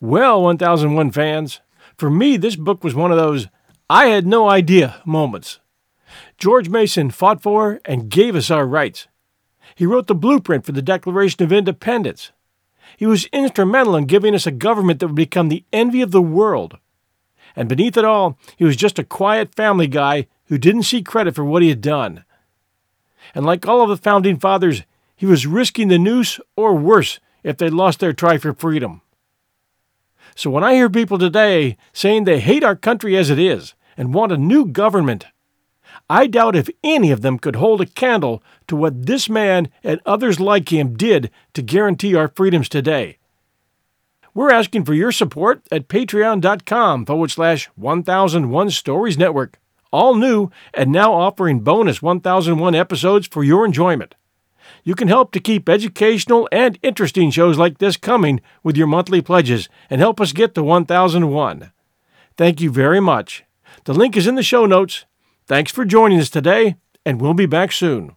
Well, 0.00 0.42
1001 0.42 1.10
fans, 1.10 1.60
for 1.98 2.08
me, 2.08 2.36
this 2.36 2.54
book 2.54 2.84
was 2.84 2.94
one 2.94 3.10
of 3.10 3.18
those 3.18 3.48
I 3.90 4.06
had 4.06 4.28
no 4.28 4.48
idea 4.48 5.02
moments. 5.04 5.58
George 6.38 6.68
Mason 6.68 7.10
fought 7.10 7.42
for 7.42 7.80
and 7.84 8.08
gave 8.08 8.36
us 8.36 8.48
our 8.48 8.64
rights. 8.64 9.08
He 9.74 9.86
wrote 9.86 10.06
the 10.06 10.14
blueprint 10.14 10.64
for 10.64 10.72
the 10.72 10.80
Declaration 10.80 11.42
of 11.42 11.52
Independence. 11.52 12.30
He 12.96 13.06
was 13.06 13.26
instrumental 13.32 13.96
in 13.96 14.06
giving 14.06 14.36
us 14.36 14.46
a 14.46 14.52
government 14.52 15.00
that 15.00 15.08
would 15.08 15.16
become 15.16 15.48
the 15.48 15.64
envy 15.72 16.00
of 16.00 16.12
the 16.12 16.22
world. 16.22 16.78
And 17.56 17.68
beneath 17.68 17.96
it 17.96 18.04
all, 18.04 18.38
he 18.56 18.64
was 18.64 18.76
just 18.76 19.00
a 19.00 19.04
quiet 19.04 19.52
family 19.56 19.88
guy 19.88 20.28
who 20.44 20.58
didn't 20.58 20.84
see 20.84 21.02
credit 21.02 21.34
for 21.34 21.44
what 21.44 21.62
he 21.62 21.70
had 21.70 21.80
done 21.80 22.24
and 23.34 23.44
like 23.44 23.66
all 23.66 23.82
of 23.82 23.88
the 23.88 23.96
founding 23.96 24.38
fathers, 24.38 24.82
he 25.16 25.26
was 25.26 25.46
risking 25.46 25.88
the 25.88 25.98
noose 25.98 26.40
or 26.56 26.74
worse 26.74 27.20
if 27.42 27.56
they 27.56 27.70
lost 27.70 28.00
their 28.00 28.12
try 28.12 28.38
for 28.38 28.52
freedom. 28.52 29.00
So 30.34 30.50
when 30.50 30.64
I 30.64 30.74
hear 30.74 30.90
people 30.90 31.18
today 31.18 31.76
saying 31.92 32.24
they 32.24 32.40
hate 32.40 32.64
our 32.64 32.74
country 32.74 33.16
as 33.16 33.30
it 33.30 33.38
is 33.38 33.74
and 33.96 34.12
want 34.12 34.32
a 34.32 34.36
new 34.36 34.66
government, 34.66 35.26
I 36.10 36.26
doubt 36.26 36.56
if 36.56 36.68
any 36.82 37.10
of 37.10 37.22
them 37.22 37.38
could 37.38 37.56
hold 37.56 37.80
a 37.80 37.86
candle 37.86 38.42
to 38.66 38.76
what 38.76 39.06
this 39.06 39.28
man 39.28 39.68
and 39.82 40.00
others 40.04 40.40
like 40.40 40.72
him 40.72 40.96
did 40.96 41.30
to 41.54 41.62
guarantee 41.62 42.14
our 42.14 42.28
freedoms 42.28 42.68
today. 42.68 43.18
We're 44.34 44.50
asking 44.50 44.84
for 44.84 44.94
your 44.94 45.12
support 45.12 45.62
at 45.70 45.86
patreon.com 45.88 47.06
forward 47.06 47.30
slash 47.30 47.66
1001 47.76 48.70
Stories 48.70 49.16
Network 49.16 49.60
all 49.94 50.16
new 50.16 50.50
and 50.74 50.90
now 50.90 51.14
offering 51.14 51.60
bonus 51.60 52.02
1001 52.02 52.74
episodes 52.74 53.28
for 53.28 53.44
your 53.44 53.64
enjoyment. 53.64 54.16
You 54.82 54.94
can 54.94 55.08
help 55.08 55.30
to 55.32 55.40
keep 55.40 55.68
educational 55.68 56.48
and 56.50 56.78
interesting 56.82 57.30
shows 57.30 57.56
like 57.56 57.78
this 57.78 57.96
coming 57.96 58.40
with 58.64 58.76
your 58.76 58.88
monthly 58.88 59.22
pledges 59.22 59.68
and 59.88 60.00
help 60.00 60.20
us 60.20 60.32
get 60.32 60.54
to 60.54 60.64
1001. 60.64 61.70
Thank 62.36 62.60
you 62.60 62.70
very 62.70 63.00
much. 63.00 63.44
The 63.84 63.94
link 63.94 64.16
is 64.16 64.26
in 64.26 64.34
the 64.34 64.42
show 64.42 64.66
notes. 64.66 65.04
Thanks 65.46 65.70
for 65.70 65.84
joining 65.84 66.18
us 66.18 66.30
today, 66.30 66.76
and 67.06 67.20
we'll 67.20 67.34
be 67.34 67.46
back 67.46 67.70
soon. 67.70 68.16